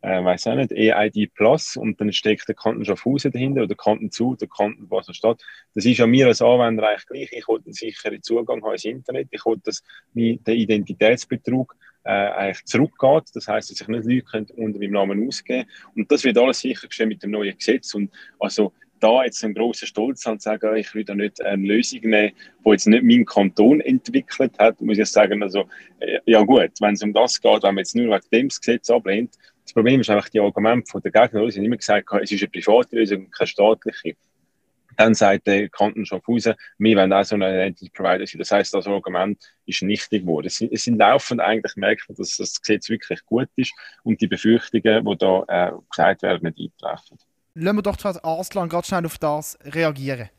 äh, 0.00 0.22
weiß 0.22 0.46
auch 0.46 0.54
nicht, 0.54 0.72
EID 0.72 1.34
Plus 1.34 1.76
und 1.76 2.00
dann 2.00 2.12
steckt 2.12 2.48
der 2.48 2.54
Kanton 2.54 2.84
Schaffhausen 2.84 3.32
dahinter 3.32 3.62
oder 3.62 3.74
Kanton 3.74 4.10
zu, 4.10 4.36
der 4.36 4.48
Kanton 4.48 4.88
Basel-Stadt. 4.88 5.42
Das 5.74 5.84
ist 5.84 5.98
ja 5.98 6.06
mir 6.06 6.28
als 6.28 6.40
Anwender 6.40 6.88
eigentlich 6.88 7.06
gleich. 7.06 7.32
Ich 7.32 7.48
wollte 7.48 7.66
einen 7.66 7.74
sicheren 7.74 8.22
Zugang 8.22 8.64
ins 8.64 8.84
Internet. 8.84 9.28
Ich 9.30 9.44
wollte, 9.44 9.62
dass 9.64 9.82
den 10.14 10.40
Identitätsbetrug 10.46 11.76
äh, 12.04 12.10
eigentlich 12.10 12.64
zurückgeht. 12.64 13.24
Das 13.34 13.48
heißt, 13.48 13.70
dass 13.70 13.78
sich 13.78 13.88
nicht 13.88 14.04
Leute 14.04 14.22
können 14.22 14.46
unter 14.56 14.78
meinem 14.78 14.92
Namen 14.92 15.26
ausgeben 15.26 15.68
Und 15.96 16.10
das 16.10 16.22
wird 16.24 16.38
alles 16.38 16.60
sichergestellt 16.60 17.08
mit 17.08 17.22
dem 17.22 17.32
neuen 17.32 17.56
Gesetz. 17.56 17.94
Und 17.94 18.10
also 18.38 18.72
da 19.00 19.24
jetzt 19.24 19.44
einen 19.44 19.54
grossen 19.54 19.86
Stolz 19.86 20.24
haben, 20.26 20.40
zu 20.40 20.44
sagen, 20.44 20.76
ich 20.76 20.94
will 20.94 21.04
da 21.04 21.14
nicht 21.14 21.40
eine 21.42 21.66
Lösung 21.66 22.00
nehmen, 22.00 22.32
die 22.64 22.70
jetzt 22.70 22.86
nicht 22.86 23.04
mein 23.04 23.24
Kanton 23.24 23.80
entwickelt 23.80 24.58
hat, 24.58 24.80
muss 24.80 24.98
ich 24.98 25.06
sagen, 25.06 25.42
also, 25.42 25.68
äh, 26.00 26.18
ja 26.26 26.42
gut, 26.42 26.70
wenn 26.80 26.94
es 26.94 27.02
um 27.02 27.12
das 27.12 27.40
geht, 27.40 27.62
wenn 27.62 27.74
man 27.74 27.78
jetzt 27.78 27.94
nur 27.94 28.14
wegen 28.14 28.26
dem 28.32 28.48
Gesetz 28.48 28.90
ablehnt, 28.90 29.34
das 29.68 29.74
Problem 29.74 30.00
ist 30.00 30.08
einfach 30.08 30.30
die 30.30 30.40
Argumente 30.40 30.98
der 30.98 31.10
Gegner, 31.10 31.40
haben 31.40 31.50
immer 31.50 31.76
gesagt, 31.76 32.08
es 32.22 32.32
ist 32.32 32.40
eine 32.40 32.48
private 32.48 32.96
Lösung, 32.96 33.30
keine 33.30 33.46
staatliche. 33.46 34.16
Dann 34.96 35.12
sagt 35.12 35.46
der 35.46 35.68
Kanton 35.68 36.06
Schaffhausen, 36.06 36.54
wir 36.78 36.96
wollen 36.96 37.12
auch 37.12 37.22
so 37.22 37.34
ein 37.34 37.42
Identity 37.42 37.90
Provider 37.90 38.26
sein. 38.26 38.38
Das 38.38 38.50
heisst, 38.50 38.72
das 38.72 38.86
Argument 38.86 39.38
ist 39.66 39.82
nichtig 39.82 40.22
geworden. 40.22 40.46
Es, 40.46 40.62
es 40.62 40.84
sind 40.84 40.96
laufend 40.96 41.42
eigentlich 41.42 41.76
merkt 41.76 42.06
dass 42.08 42.38
das 42.38 42.58
Gesetz 42.58 42.88
wirklich 42.88 43.24
gut 43.26 43.50
ist 43.56 43.74
und 44.04 44.18
die 44.22 44.26
Befürchtungen, 44.26 45.04
die 45.04 45.18
da 45.18 45.44
äh, 45.46 45.72
gesagt 45.94 46.22
werden, 46.22 46.50
nicht 46.56 46.72
eintreffen. 46.80 47.18
Lassen 47.54 47.76
wir 47.76 47.82
doch 47.82 48.22
Arslan 48.22 48.68
ganz 48.70 48.86
schnell 48.86 49.04
auf 49.04 49.18
das 49.18 49.58
reagieren. 49.64 50.30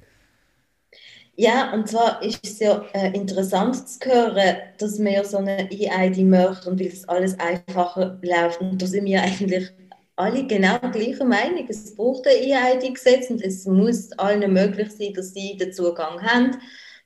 Ja, 1.41 1.73
und 1.73 1.87
zwar 1.87 2.21
ist 2.21 2.41
es 2.43 2.59
ja 2.59 2.83
äh, 2.91 3.13
interessant 3.13 3.87
zu 3.87 3.97
hören, 4.09 4.57
dass 4.77 4.99
wir 4.99 5.23
so 5.23 5.37
eine 5.37 5.71
EID 5.71 6.17
und 6.17 6.77
weil 6.81 6.87
es 6.87 7.07
alles 7.07 7.39
einfacher 7.39 8.19
läuft. 8.21 8.59
Und 8.59 8.81
da 8.81 8.85
sind 8.85 9.05
wir 9.05 9.21
eigentlich 9.21 9.71
alle 10.17 10.45
genau 10.47 10.77
gleicher 10.91 11.23
Meinung. 11.23 11.65
Es 11.69 11.95
braucht 11.95 12.27
ein 12.27 12.43
EID-Gesetz 12.43 13.29
und 13.29 13.41
es 13.41 13.65
muss 13.65 14.11
allen 14.19 14.51
möglich 14.51 14.91
sein, 14.91 15.13
dass 15.13 15.33
sie 15.33 15.55
den 15.55 15.71
Zugang 15.71 16.21
haben, 16.21 16.57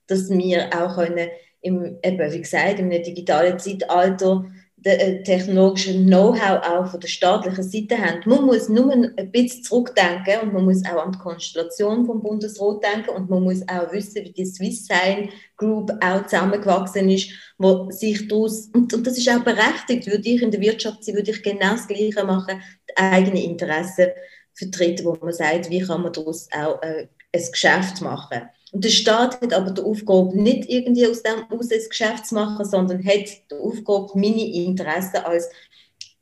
dass 0.08 0.32
wir 0.32 0.68
auch 0.76 0.96
können, 0.96 1.30
im, 1.62 2.00
eben, 2.02 2.32
wie 2.32 2.42
gesagt, 2.42 2.80
im 2.80 2.90
digitalen 2.90 3.60
Zeitalter 3.60 4.46
technologischen 4.84 6.06
Know-how 6.06 6.62
auch 6.66 6.88
von 6.88 7.00
der 7.00 7.08
staatlichen 7.08 7.64
Seite 7.64 7.98
haben. 7.98 8.22
Man 8.26 8.46
muss 8.46 8.70
nur 8.70 8.92
ein 8.92 9.32
bisschen 9.32 9.64
zurückdenken 9.64 10.42
und 10.42 10.54
man 10.54 10.66
muss 10.66 10.86
auch 10.86 11.06
an 11.06 11.14
die 11.14 11.20
Konstellation 11.20 12.06
vom 12.06 12.22
Bundesrat 12.22 12.84
denken 12.84 13.12
und 13.12 13.30
man 13.30 13.44
muss 13.44 13.62
auch 13.68 13.92
wissen, 13.92 14.26
wie 14.26 14.32
die 14.32 14.46
Swiss 14.46 14.86
Sign 14.86 15.30
Group 15.58 15.92
auch 16.04 16.24
zusammengewachsen 16.24 17.10
ist, 17.10 17.30
wo 17.58 17.90
sich 17.92 18.28
daraus, 18.28 18.70
und, 18.74 18.94
und 18.94 19.08
das 19.08 19.18
ist 19.18 19.30
auch 19.30 19.44
berechtigt, 19.44 20.08
würde 20.08 20.30
ich 20.30 20.42
in 20.42 20.52
der 20.52 20.62
Wirtschaft 20.62 21.04
sein, 21.04 21.16
würde 21.16 21.32
ich 21.32 21.42
genau 21.42 21.72
das 21.72 21.88
Gleiche 21.88 22.24
machen, 22.26 22.62
die 22.90 22.98
eigenen 22.98 23.38
Interessen 23.38 24.08
vertreten, 24.54 25.06
wo 25.06 25.18
man 25.22 25.34
sagt, 25.34 25.70
wie 25.70 25.80
kann 25.80 26.02
man 26.02 26.14
daraus 26.14 26.48
auch 26.52 26.82
äh, 26.82 27.08
ein 27.34 27.52
Geschäft 27.52 28.02
machen. 28.02 28.50
Und 28.74 28.84
der 28.84 28.90
Staat 28.90 29.40
hat 29.40 29.54
aber 29.54 29.70
die 29.70 29.84
Aufgabe, 29.84 30.36
nicht 30.36 30.68
irgendwie 30.68 31.08
aus 31.08 31.22
dem 31.22 31.46
aus 31.52 31.72
ein 31.72 31.80
Geschäft 31.88 32.26
zu 32.26 32.34
machen, 32.34 32.66
sondern 32.66 33.06
hat 33.06 33.28
die 33.52 33.56
Aufgabe, 33.56 34.10
meine 34.16 34.44
Interessen 34.44 35.18
als 35.18 35.48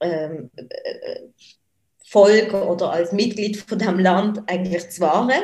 ähm, 0.01 0.51
äh, 0.57 1.21
Volk 2.05 2.53
oder 2.53 2.91
als 2.91 3.13
Mitglied 3.13 3.55
von 3.55 3.79
dem 3.79 3.99
Land 3.99 4.43
eigentlich 4.47 4.89
zu 4.89 4.99
wahren 4.99 5.43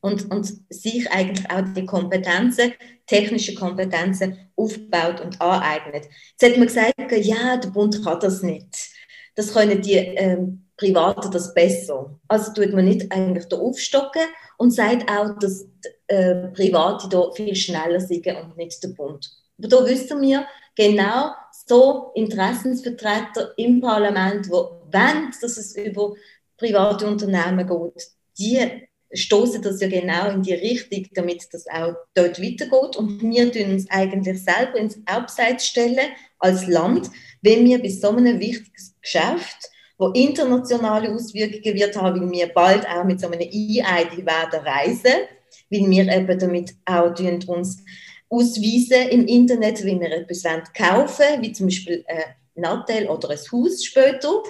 und, 0.00 0.30
und 0.30 0.48
sich 0.70 1.10
eigentlich 1.10 1.50
auch 1.50 1.64
die 1.76 1.84
Kompetenzen, 1.84 2.72
technische 3.08 3.56
Kompetenzen 3.56 4.38
aufbaut 4.54 5.20
und 5.20 5.40
aneignet. 5.40 6.04
Jetzt 6.30 6.52
hat 6.52 6.56
man 6.56 6.68
gesagt, 6.68 6.94
ja, 7.26 7.56
der 7.56 7.70
Bund 7.70 8.04
kann 8.04 8.20
das 8.20 8.44
nicht. 8.44 8.90
Das 9.34 9.52
können 9.52 9.82
die 9.82 9.96
ähm, 9.96 10.66
Privaten 10.76 11.32
das 11.32 11.52
besser. 11.52 12.16
Also 12.28 12.52
tut 12.52 12.72
man 12.72 12.84
nicht 12.84 13.10
eigentlich 13.10 13.46
da 13.46 13.56
aufstocken 13.56 14.22
und 14.58 14.72
sagt 14.72 15.10
auch, 15.10 15.38
dass 15.38 15.66
äh, 16.08 16.48
Private 16.48 17.08
da 17.08 17.30
viel 17.32 17.54
schneller 17.54 18.00
sind 18.00 18.26
und 18.26 18.56
nicht 18.56 18.82
der 18.82 18.88
Bund. 18.88 19.30
Aber 19.58 19.68
da 19.68 19.86
wissen 19.86 20.20
wir 20.20 20.46
genau 20.76 21.30
so 21.66 22.12
Interessensvertreter 22.14 23.54
im 23.56 23.80
Parlament, 23.80 24.46
die 24.46 24.50
wollen, 24.50 25.32
dass 25.40 25.56
es 25.56 25.76
über 25.76 26.14
private 26.56 27.06
Unternehmen 27.06 27.66
geht, 27.66 28.08
die 28.38 28.88
stoßen 29.12 29.62
das 29.62 29.80
ja 29.80 29.88
genau 29.88 30.30
in 30.30 30.42
die 30.42 30.54
Richtung, 30.54 31.06
damit 31.14 31.48
das 31.52 31.66
auch 31.68 31.94
dort 32.14 32.40
weitergeht. 32.40 32.96
Und 32.96 33.22
wir 33.22 33.52
tun 33.52 33.72
uns 33.72 33.88
eigentlich 33.90 34.44
selber 34.44 34.76
ins 34.76 34.98
Abseits 35.06 35.66
stellen 35.66 36.10
als 36.38 36.66
Land, 36.66 37.10
wenn 37.42 37.64
wir 37.64 37.80
bei 37.80 37.88
so 37.88 38.10
einem 38.10 38.38
wichtigen 38.38 38.94
Geschäft 39.00 39.70
wo 39.98 40.08
internationale 40.08 41.12
Auswirkungen 41.12 41.74
wird 41.74 41.96
haben, 42.00 42.20
weil 42.20 42.30
wir 42.30 42.48
bald 42.48 42.88
auch 42.88 43.04
mit 43.04 43.20
so 43.20 43.26
einem 43.26 43.40
E-ID 43.40 44.24
werden 44.24 44.60
reisen, 44.64 45.26
weil 45.70 45.90
wir 45.90 46.08
eben 46.08 46.38
damit 46.38 46.74
auch 46.84 47.18
uns 47.48 47.84
ausweisen 48.30 49.08
im 49.10 49.26
Internet, 49.26 49.84
wenn 49.84 50.00
wir 50.00 50.12
etwas 50.12 50.44
kaufen 50.72 51.40
wie 51.40 51.52
zum 51.52 51.66
Beispiel 51.66 52.04
ein 52.06 52.22
Nattel 52.54 53.08
oder 53.08 53.30
ein 53.30 53.38
Haus 53.52 53.84
später. 53.84 54.42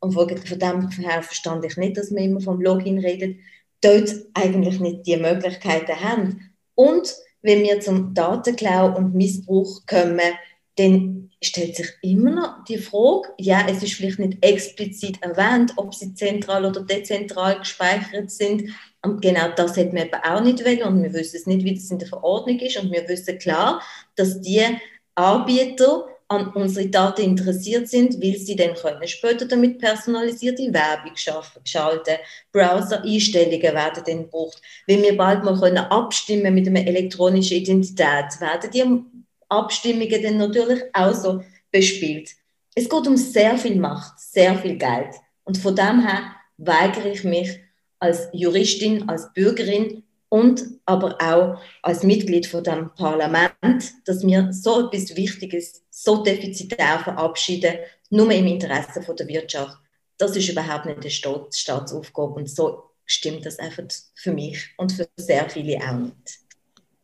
Und 0.00 0.12
von 0.12 0.26
dem 0.28 0.90
her 0.90 1.22
verstand 1.22 1.64
ich 1.64 1.76
nicht, 1.76 1.96
dass 1.96 2.10
wir 2.10 2.20
immer 2.20 2.40
vom 2.40 2.60
Login 2.60 2.98
reden, 2.98 3.38
dort 3.80 4.12
eigentlich 4.34 4.80
nicht 4.80 5.06
die 5.06 5.16
Möglichkeiten 5.16 6.00
haben. 6.00 6.50
Und 6.74 7.14
wenn 7.42 7.62
wir 7.62 7.80
zum 7.80 8.12
Datenklau 8.12 8.96
und 8.96 9.14
Missbrauch 9.14 9.86
kommen, 9.86 10.20
dann 10.76 11.30
stellt 11.42 11.76
sich 11.76 11.88
immer 12.02 12.30
noch 12.30 12.64
die 12.64 12.78
Frage, 12.78 13.28
ja, 13.38 13.66
es 13.68 13.82
ist 13.82 13.94
vielleicht 13.94 14.18
nicht 14.18 14.44
explizit 14.44 15.22
erwähnt, 15.22 15.72
ob 15.76 15.94
sie 15.94 16.14
zentral 16.14 16.64
oder 16.64 16.82
dezentral 16.82 17.58
gespeichert 17.58 18.30
sind. 18.30 18.70
Und 19.02 19.20
genau 19.20 19.48
das 19.54 19.76
hätten 19.76 19.96
wir 19.96 20.06
eben 20.06 20.22
auch 20.22 20.40
nicht 20.40 20.64
wollen 20.64 20.82
und 20.84 21.02
wir 21.02 21.12
wissen 21.12 21.36
es 21.36 21.46
nicht, 21.46 21.64
wie 21.64 21.74
das 21.74 21.90
in 21.90 21.98
der 21.98 22.08
Verordnung 22.08 22.58
ist. 22.60 22.78
Und 22.78 22.92
wir 22.92 23.06
wissen 23.08 23.38
klar, 23.38 23.82
dass 24.14 24.40
die 24.40 24.64
Anbieter 25.14 26.06
an 26.28 26.48
unsere 26.54 26.88
Daten 26.88 27.22
interessiert 27.22 27.88
sind, 27.88 28.22
weil 28.22 28.36
sie 28.38 28.56
dann 28.56 28.74
können 28.74 29.06
später 29.06 29.44
damit 29.44 29.78
personalisierte 29.78 30.72
Werbung 30.72 31.14
schalten 31.16 32.16
Browser-Einstellungen 32.52 33.62
werden 33.62 34.02
dann 34.06 34.22
gebraucht. 34.22 34.62
Wenn 34.86 35.02
wir 35.02 35.16
bald 35.16 35.44
mal 35.44 35.58
können 35.58 35.78
abstimmen 35.78 36.54
mit 36.54 36.66
einer 36.66 36.86
elektronischen 36.86 37.58
Identität, 37.58 38.40
werden 38.40 38.70
die 38.72 38.84
Abstimmungen 39.52 40.22
dann 40.22 40.38
natürlich 40.38 40.82
auch 40.92 41.14
so 41.14 41.42
bespielt. 41.70 42.30
Es 42.74 42.88
geht 42.88 43.06
um 43.06 43.16
sehr 43.16 43.58
viel 43.58 43.76
Macht, 43.76 44.18
sehr 44.18 44.56
viel 44.58 44.76
Geld. 44.76 45.14
Und 45.44 45.58
von 45.58 45.76
dem 45.76 46.06
her 46.06 46.34
weigere 46.56 47.10
ich 47.10 47.24
mich 47.24 47.60
als 47.98 48.28
Juristin, 48.32 49.08
als 49.08 49.32
Bürgerin 49.34 50.04
und 50.28 50.64
aber 50.86 51.18
auch 51.20 51.60
als 51.82 52.02
Mitglied 52.02 52.46
von 52.46 52.64
dem 52.64 52.90
Parlament, 52.94 53.92
dass 54.06 54.26
wir 54.26 54.52
so 54.52 54.88
etwas 54.88 55.14
Wichtiges 55.16 55.84
so 55.90 56.22
defizitär 56.22 56.98
verabschieden, 57.00 57.76
nur 58.10 58.30
im 58.30 58.46
Interesse 58.46 59.02
von 59.02 59.16
der 59.16 59.28
Wirtschaft. 59.28 59.76
Das 60.16 60.34
ist 60.36 60.48
überhaupt 60.48 60.86
nicht 60.86 61.04
die 61.04 61.10
Staatsaufgabe 61.10 62.34
und 62.34 62.48
so 62.48 62.84
stimmt 63.04 63.44
das 63.44 63.58
einfach 63.58 63.84
für 64.14 64.32
mich 64.32 64.70
und 64.78 64.92
für 64.92 65.08
sehr 65.16 65.48
viele 65.50 65.76
auch 65.78 65.98
nicht 65.98 66.41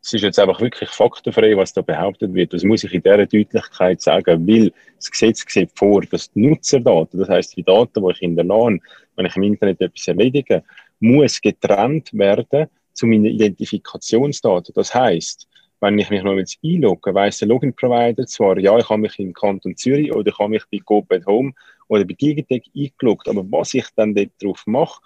es 0.09 0.15
ist 0.15 0.23
jetzt 0.23 0.39
einfach 0.39 0.59
wirklich 0.63 0.89
faktenfrei, 0.89 1.55
was 1.55 1.75
da 1.75 1.83
behauptet 1.83 2.33
wird. 2.33 2.55
Das 2.55 2.65
muss 2.65 2.83
ich 2.83 2.95
in 2.95 3.03
dieser 3.03 3.27
Deutlichkeit 3.27 4.01
sagen, 4.01 4.49
weil 4.49 4.73
das 4.97 5.11
Gesetz 5.11 5.45
sieht 5.47 5.71
vor, 5.75 6.01
dass 6.01 6.33
die 6.33 6.47
Nutzerdaten, 6.47 7.21
das 7.21 7.29
heißt 7.29 7.55
die 7.59 7.63
Daten, 7.63 8.03
die 8.03 8.11
ich 8.13 8.19
hinterlasse, 8.19 8.79
wenn 9.17 9.27
ich 9.27 9.37
im 9.37 9.43
Internet 9.43 9.83
etwas 9.83 10.09
erledige, 10.09 10.65
muss 11.01 11.39
getrennt 11.39 12.09
werden 12.15 12.69
zu 12.95 13.07
meinen 13.07 13.27
Identifikationsdaten. 13.27 14.73
Das 14.75 14.95
heißt, 14.95 15.47
wenn 15.81 15.99
ich 15.99 16.09
mich 16.09 16.23
noch 16.23 16.37
jetzt 16.37 16.59
einlogge, 16.65 17.13
weiss 17.15 17.41
der 17.41 17.49
Login-Provider 17.49 18.27
zwar, 18.27 18.59
ja, 18.59 18.79
ich 18.79 18.89
habe 18.89 19.03
mich 19.03 19.19
im 19.19 19.35
Kanton 19.35 19.77
Zürich 19.77 20.11
oder 20.15 20.31
ich 20.31 20.39
habe 20.39 20.49
mich 20.49 20.65
bei 20.73 20.79
GoPed 20.79 21.27
Home 21.27 21.53
oder 21.89 22.07
bei 22.07 22.15
Digitec 22.15 22.65
eingeloggt, 22.75 23.29
aber 23.29 23.45
was 23.51 23.75
ich 23.75 23.87
dann 23.95 24.15
dort 24.15 24.31
drauf 24.43 24.63
mache, 24.65 25.03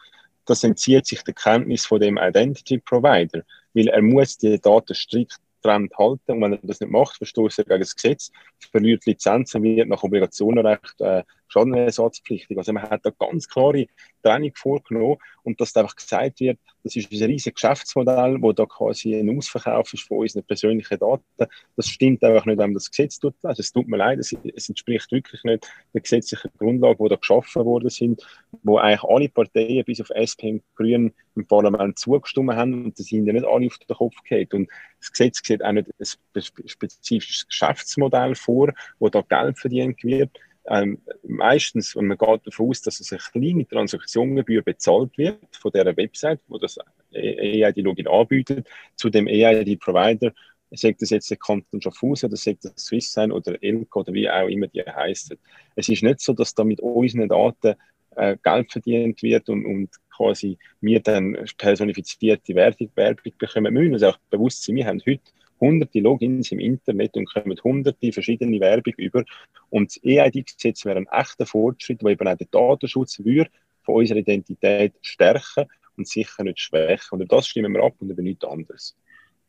das 0.46 0.62
entzieht 0.62 1.06
sich 1.06 1.22
der 1.22 1.34
Kenntnis 1.34 1.86
von 1.86 2.00
dem 2.00 2.18
Identity 2.18 2.78
Provider 2.78 3.42
weil 3.74 3.88
er 3.88 4.02
muss 4.02 4.38
die 4.38 4.60
Daten 4.60 4.94
strikt 4.94 5.38
getrennt 5.62 5.96
halten. 5.96 6.32
Und 6.32 6.42
wenn 6.42 6.52
er 6.52 6.58
das 6.62 6.80
nicht 6.80 6.90
macht, 6.90 7.16
verstößt 7.16 7.60
er 7.60 7.64
gegen 7.64 7.80
das 7.80 7.94
Gesetz, 7.94 8.30
verliert 8.70 9.06
Lizenzen, 9.06 9.62
wird 9.62 9.88
nach 9.88 10.02
Obligationenrecht 10.02 11.00
äh, 11.00 11.22
schadenersatzpflichtig. 11.52 12.56
Also 12.58 12.72
man 12.72 12.84
hat 12.84 13.04
da 13.04 13.10
ganz 13.10 13.48
klare 13.48 13.86
Trennung 14.22 14.52
vorgenommen 14.54 15.16
und 15.42 15.60
dass 15.60 15.72
da 15.72 15.80
einfach 15.80 15.96
gesagt 15.96 16.40
wird, 16.40 16.58
das 16.84 16.96
ist 16.96 17.12
ein 17.12 17.22
riesiges 17.22 17.54
Geschäftsmodell, 17.54 18.38
wo 18.40 18.52
da 18.52 18.66
quasi 18.66 19.14
ein 19.14 19.36
Ausverkauf 19.36 19.92
ist 19.92 20.02
von 20.02 20.18
unseren 20.18 20.42
persönlichen 20.44 20.98
Daten. 20.98 21.46
Das 21.76 21.86
stimmt 21.86 22.24
einfach 22.24 22.44
nicht, 22.44 22.58
wenn 22.58 22.74
das 22.74 22.90
Gesetz 22.90 23.18
tut. 23.18 23.34
Also 23.42 23.60
es 23.60 23.72
tut 23.72 23.86
mir 23.86 23.98
leid, 23.98 24.18
es, 24.18 24.34
es 24.54 24.68
entspricht 24.68 25.12
wirklich 25.12 25.44
nicht 25.44 25.70
der 25.94 26.00
gesetzlichen 26.00 26.50
Grundlage, 26.58 27.02
die 27.02 27.08
da 27.08 27.16
geschaffen 27.16 27.64
worden 27.64 27.90
sind, 27.90 28.26
wo 28.62 28.78
eigentlich 28.78 29.04
alle 29.04 29.28
Parteien 29.28 29.84
bis 29.84 30.00
auf 30.00 30.10
SP 30.10 30.50
und 30.50 30.62
Grünen 30.74 31.12
im 31.36 31.46
Parlament 31.46 31.98
zugestimmt 31.98 32.54
haben 32.54 32.84
und 32.84 32.98
das 32.98 33.06
sind 33.06 33.26
ja 33.26 33.32
nicht 33.32 33.46
alle 33.46 33.66
auf 33.66 33.78
den 33.78 33.96
Kopf 33.96 34.16
geht. 34.24 34.52
Und 34.52 34.68
das 35.00 35.12
Gesetz 35.12 35.40
sieht 35.44 35.64
auch 35.64 35.72
nicht 35.72 35.88
ein 35.88 36.42
spezifisches 36.66 37.46
Geschäftsmodell 37.46 38.34
vor, 38.34 38.72
wo 38.98 39.08
da 39.08 39.22
Geld 39.22 39.58
verdient 39.58 40.02
wird 40.02 40.30
ähm, 40.66 40.98
meistens, 41.22 41.96
wenn 41.96 42.06
man 42.06 42.18
geht 42.18 42.46
davon 42.46 42.70
aus, 42.70 42.82
dass 42.82 43.00
es 43.00 43.12
eine 43.12 43.20
kleine 43.20 43.66
Transaktionsgebühr 43.66 44.62
bezahlt 44.62 45.16
wird 45.18 45.38
von 45.56 45.72
der 45.72 45.96
Website, 45.96 46.40
wo 46.48 46.58
das 46.58 46.78
EID-Login 47.12 48.06
anbietet, 48.06 48.68
zu 48.96 49.10
dem 49.10 49.26
EID-Provider, 49.26 50.32
sagt 50.70 51.02
das 51.02 51.10
jetzt 51.10 51.30
der 51.30 51.36
Kanton 51.36 51.82
Schaffhausen 51.82 52.28
oder 52.28 52.36
sagt 52.36 52.64
das 52.64 52.72
Swisssign 52.76 53.32
oder 53.32 53.62
Elko 53.62 54.00
oder 54.00 54.12
wie 54.12 54.30
auch 54.30 54.48
immer 54.48 54.68
die 54.68 54.82
heißen. 54.82 55.36
Es 55.76 55.88
ist 55.88 56.02
nicht 56.02 56.20
so, 56.20 56.32
dass 56.32 56.54
da 56.54 56.64
mit 56.64 56.80
unseren 56.80 57.28
Daten 57.28 57.74
äh, 58.16 58.36
Geld 58.42 58.72
verdient 58.72 59.22
wird 59.22 59.48
und, 59.48 59.66
und 59.66 59.90
quasi 60.14 60.58
wir 60.80 61.00
dann 61.00 61.36
personifizierte 61.58 62.54
Werbung, 62.54 62.90
Werbung 62.94 63.32
bekommen. 63.36 63.74
Müssen 63.74 63.94
uns 63.94 64.02
auch 64.02 64.18
bewusst 64.30 64.64
sein, 64.64 64.76
wir 64.76 64.86
haben 64.86 65.02
heute 65.06 65.22
hunderte 65.62 66.00
Logins 66.00 66.52
im 66.52 66.58
Internet 66.58 67.16
und 67.16 67.32
kommen 67.32 67.56
hunderte 67.62 68.12
verschiedene 68.12 68.60
Werbung 68.60 68.94
über. 68.96 69.24
Und 69.70 69.96
das 69.96 70.02
EID-Gesetz 70.04 70.84
wäre 70.84 70.98
ein 70.98 71.06
echter 71.10 71.46
Fortschritt, 71.46 72.02
der 72.02 72.10
eben 72.10 72.28
auch 72.28 72.36
den 72.36 72.48
Datenschutz 72.50 73.20
würde 73.20 73.50
von 73.82 73.96
unserer 73.96 74.18
Identität 74.18 74.92
stärken 75.00 75.66
und 75.96 76.08
sicher 76.08 76.44
nicht 76.44 76.60
schwächen. 76.60 77.12
Und 77.12 77.22
über 77.22 77.36
das 77.36 77.46
stimmen 77.46 77.72
wir 77.72 77.82
ab 77.82 77.94
und 78.00 78.10
über 78.10 78.22
nichts 78.22 78.44
anderes. 78.44 78.96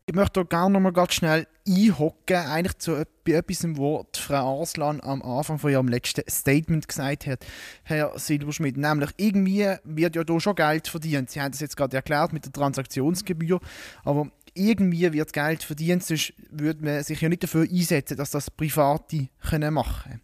Ich 0.06 0.14
möchte 0.14 0.42
hier 0.42 0.48
gerne 0.48 0.74
noch 0.74 0.82
mal 0.82 0.92
ganz 0.92 1.14
schnell 1.14 1.48
einhocken, 1.66 2.36
eigentlich 2.36 2.78
zu 2.78 2.96
etwas, 2.96 3.64
was 3.64 4.20
Frau 4.20 4.60
Arslan 4.60 5.00
am 5.00 5.22
Anfang 5.22 5.60
von 5.60 5.72
ihrem 5.72 5.88
letzten 5.88 6.30
Statement 6.30 6.90
gesagt 6.90 7.26
hat, 7.26 7.46
Herr 7.84 8.12
Silberschmidt. 8.20 8.76
Nämlich, 8.76 9.12
irgendwie 9.16 9.66
wird 9.86 10.18
ja 10.18 10.26
da 10.26 10.40
schon 10.42 10.56
Geld 10.56 10.90
verdient. 10.90 11.30
Sie 11.30 11.40
haben 11.40 11.52
das 11.52 11.62
jetzt 11.62 11.78
gerade 11.78 11.96
erklärt 11.96 12.34
mit 12.34 12.44
der 12.44 12.52
Transaktionsgebühr, 12.52 13.62
aber 14.04 14.30
irgendwie 14.54 15.12
wird 15.12 15.34
Geld 15.34 15.64
verdient, 15.64 16.04
sonst 16.04 16.34
würde 16.50 16.84
man 16.84 17.04
sich 17.04 17.22
ja 17.22 17.30
nicht 17.30 17.44
dafür 17.44 17.64
einsetzen, 17.64 18.18
dass 18.18 18.32
das 18.32 18.52
Private 18.52 19.28
können 19.42 19.74
machen 19.74 20.12
können. 20.12 20.22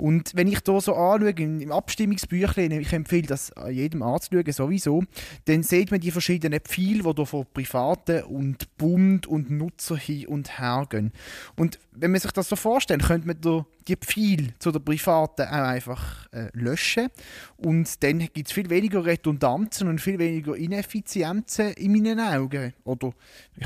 Und 0.00 0.32
wenn 0.34 0.48
ich 0.48 0.60
hier 0.64 0.80
so 0.80 0.94
anschaue, 0.94 1.30
im 1.30 1.70
Abstimmungsbüchlein, 1.70 2.70
ich 2.72 2.92
empfehle 2.92 3.26
das 3.26 3.52
jedem 3.70 4.02
anzuschauen, 4.02 4.52
sowieso, 4.52 5.04
dann 5.44 5.62
sieht 5.62 5.90
man 5.90 6.00
die 6.00 6.10
verschiedenen 6.10 6.60
Pfeile, 6.60 7.02
die 7.02 7.14
hier 7.14 7.26
von 7.26 7.46
Privaten 7.52 8.24
und 8.24 8.76
Bund 8.78 9.26
und 9.26 9.50
Nutzer 9.50 9.96
hin 9.96 10.26
und 10.26 10.58
her 10.58 10.86
gehen. 10.88 11.12
Und 11.56 11.78
wenn 11.92 12.10
man 12.10 12.20
sich 12.20 12.32
das 12.32 12.48
so 12.48 12.56
vorstellt, 12.56 13.02
könnte 13.02 13.26
man 13.26 13.40
die 13.86 13.96
Pfeile 13.96 14.54
zu 14.58 14.70
den 14.70 14.84
Privaten 14.84 15.42
auch 15.42 15.52
einfach 15.52 16.26
äh, 16.32 16.48
löschen 16.52 17.08
und 17.56 18.02
dann 18.02 18.20
gibt 18.20 18.48
es 18.48 18.52
viel 18.52 18.70
weniger 18.70 19.04
Redundanzen 19.04 19.88
und 19.88 20.00
viel 20.00 20.18
weniger 20.18 20.56
Ineffizienzen 20.56 21.72
in 21.72 21.92
meinen 21.92 22.20
Augen. 22.20 22.72
Oder 22.84 23.12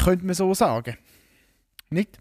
könnte 0.03 0.25
man 0.25 0.35
so 0.35 0.53
sagen? 0.55 0.97
Nicht? 1.91 2.19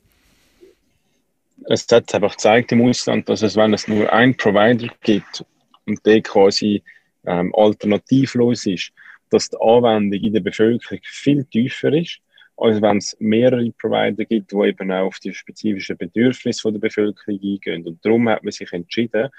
Es 1.67 1.88
hat 1.91 2.13
einfach 2.13 2.34
gezeigt 2.34 2.71
im 2.71 2.82
Ausland, 2.88 3.30
dass 3.30 3.41
es, 3.41 3.56
wenn 3.56 3.73
es 3.73 3.88
nur 3.88 4.12
einen 4.12 4.36
Provider 4.36 4.88
gibt 5.02 5.45
und 5.86 6.06
der 6.06 6.21
quasi 6.21 6.84
ähm, 7.26 7.54
alternativlos 7.56 8.65
ist, 8.65 8.91
dass 9.30 9.49
die 9.49 9.58
Anwendung 9.60 10.19
in 10.19 10.34
der 10.34 10.41
Bevölkerung 10.41 10.99
viel 11.04 11.43
tiefer 11.45 11.93
ist, 11.93 12.19
als 12.58 12.82
wenn 12.82 12.97
es 12.97 13.15
mehrere 13.19 13.71
Provider 13.71 14.26
gibt, 14.26 14.52
die 14.52 14.67
eben 14.67 14.91
auch 14.91 15.08
auf 15.08 15.19
die 15.19 15.34
spezifischen 15.34 15.97
Bedürfnisse 15.97 16.71
der 16.71 16.80
Bevölkerung 16.80 17.39
eingehen. 17.41 17.86
Und 17.86 18.06
darum 18.06 18.30
hat 18.30 18.43
man 18.43 18.52
sich 18.52 18.71
entschieden, 18.71 19.30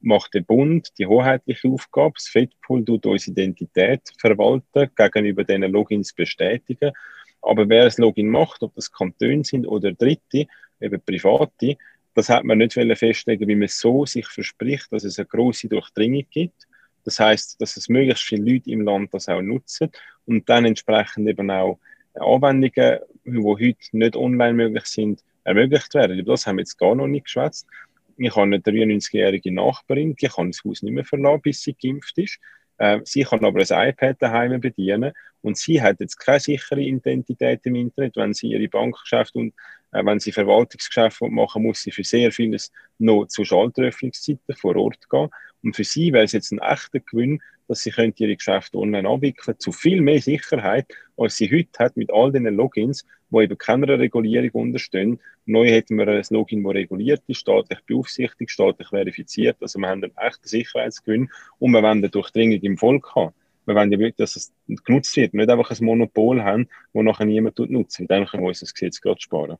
macht 0.00 0.34
der 0.34 0.42
Bund 0.42 0.90
die 0.98 1.06
hoheitliche 1.06 1.68
Aufgabe, 1.68 2.14
das 2.14 2.28
FedPool 2.28 2.84
tut 2.84 3.06
unsere 3.06 3.32
Identität 3.32 4.02
verwalten, 4.18 4.90
gegenüber 4.94 5.44
diesen 5.44 5.62
Logins 5.62 6.12
bestätigen. 6.12 6.92
Aber 7.42 7.68
wer 7.68 7.84
das 7.84 7.98
Login 7.98 8.28
macht, 8.28 8.62
ob 8.62 8.74
das 8.74 8.92
Kantone 8.92 9.44
sind 9.44 9.66
oder 9.66 9.92
Dritte, 9.92 10.46
eben 10.80 11.00
private, 11.00 11.76
das 12.14 12.28
hat 12.28 12.44
man 12.44 12.58
nicht 12.58 12.72
festlegen, 12.72 13.46
wie 13.46 13.54
man 13.54 13.68
so 13.68 14.04
sich 14.04 14.26
verspricht, 14.26 14.92
dass 14.92 15.04
es 15.04 15.18
eine 15.18 15.26
große 15.26 15.68
Durchdringung 15.68 16.26
gibt. 16.30 16.66
Das 17.04 17.20
heißt, 17.20 17.60
dass 17.60 17.76
es 17.76 17.88
möglichst 17.88 18.24
viele 18.24 18.52
Leute 18.52 18.70
im 18.70 18.82
Land 18.82 19.14
das 19.14 19.28
auch 19.28 19.40
nutzen 19.40 19.90
und 20.26 20.48
dann 20.48 20.64
entsprechend 20.64 21.28
eben 21.28 21.50
auch 21.50 21.78
Anwendungen, 22.14 22.98
die 23.24 23.38
heute 23.38 23.76
nicht 23.92 24.16
online 24.16 24.54
möglich 24.54 24.84
sind, 24.86 25.22
ermöglicht 25.44 25.94
werden. 25.94 26.18
Über 26.18 26.32
das 26.32 26.46
haben 26.46 26.56
wir 26.56 26.62
jetzt 26.62 26.76
gar 26.76 26.94
noch 26.94 27.06
nicht 27.06 27.24
geschwätzt. 27.24 27.66
Ich 28.16 28.30
habe 28.32 28.42
eine 28.42 28.58
93-jährige 28.58 29.52
Nachbarin, 29.52 30.16
die 30.16 30.26
kann 30.26 30.50
das 30.50 30.64
Haus 30.64 30.82
nicht 30.82 30.92
mehr 30.92 31.04
verlassen, 31.04 31.40
bis 31.42 31.62
sie 31.62 31.74
geimpft 31.80 32.18
ist. 32.18 32.40
Äh, 32.78 33.00
sie 33.04 33.24
kann 33.24 33.44
aber 33.44 33.60
ein 33.60 33.88
iPad 33.88 34.16
daheim 34.20 34.60
bedienen 34.60 35.12
und 35.42 35.56
sie 35.56 35.82
hat 35.82 36.00
jetzt 36.00 36.16
keine 36.18 36.40
sichere 36.40 36.80
Identität 36.80 37.60
im 37.64 37.74
Internet, 37.74 38.16
wenn 38.16 38.34
sie 38.34 38.48
ihre 38.48 38.68
Bankgeschäfte 38.68 39.38
und 39.38 39.54
äh, 39.92 40.04
wenn 40.04 40.20
sie 40.20 40.32
Verwaltungsgeschäfte 40.32 41.28
machen, 41.28 41.62
muss 41.64 41.82
sie 41.82 41.90
für 41.90 42.04
sehr 42.04 42.32
vieles 42.32 42.72
noch 42.98 43.26
zu 43.26 43.44
Schalteröffnungszeiten 43.44 44.54
vor 44.56 44.76
Ort 44.76 45.08
gehen. 45.10 45.28
Und 45.62 45.76
für 45.76 45.84
sie 45.84 46.12
wäre 46.12 46.24
es 46.24 46.32
jetzt 46.32 46.52
ein 46.52 46.60
echter 46.60 47.00
Gewinn, 47.00 47.40
dass 47.68 47.80
sie 47.80 47.92
ihre 47.96 48.36
Geschäfte 48.36 48.78
online 48.78 49.08
abwickeln, 49.08 49.58
zu 49.58 49.72
viel 49.72 50.00
mehr 50.00 50.20
Sicherheit, 50.20 50.86
als 51.16 51.36
sie 51.36 51.50
heute 51.50 51.78
hat 51.78 51.96
mit 51.96 52.10
all 52.10 52.32
diesen 52.32 52.56
Logins, 52.56 53.04
die 53.30 53.42
eben 53.42 53.58
keiner 53.58 53.98
Regulierung 53.98 54.50
unterstehen. 54.62 55.20
Neu 55.44 55.68
hätten 55.68 55.96
wir 55.96 56.08
ein 56.08 56.24
Login, 56.30 56.64
das 56.64 56.74
reguliert 56.74 57.22
ist, 57.26 57.38
staatlich 57.38 57.78
beaufsichtigt, 57.86 58.50
staatlich 58.50 58.88
verifiziert. 58.88 59.58
Also 59.60 59.78
wir 59.78 59.88
haben 59.88 60.02
einen 60.02 60.16
echten 60.16 60.48
Sicherheitsgewinn 60.48 61.30
und 61.58 61.72
wir 61.72 61.82
wollen 61.82 61.98
eine 61.98 62.08
Durchdringung 62.08 62.60
im 62.60 62.78
Volk 62.78 63.14
haben. 63.14 63.34
Wir 63.66 63.74
wollen 63.74 63.92
ja 63.92 63.98
wirklich, 63.98 64.16
dass 64.16 64.36
es 64.36 64.52
genutzt 64.84 65.14
wird, 65.16 65.34
nicht 65.34 65.50
einfach 65.50 65.70
ein 65.70 65.84
Monopol 65.84 66.42
haben, 66.42 66.68
das 66.94 67.04
nachher 67.04 67.26
niemand 67.26 67.58
nutzt. 67.58 68.02
Dann 68.08 68.26
können 68.26 68.42
wir 68.42 68.48
uns 68.48 68.60
das 68.60 68.72
Gesetz 68.72 69.00
gerade 69.00 69.20
sparen 69.20 69.58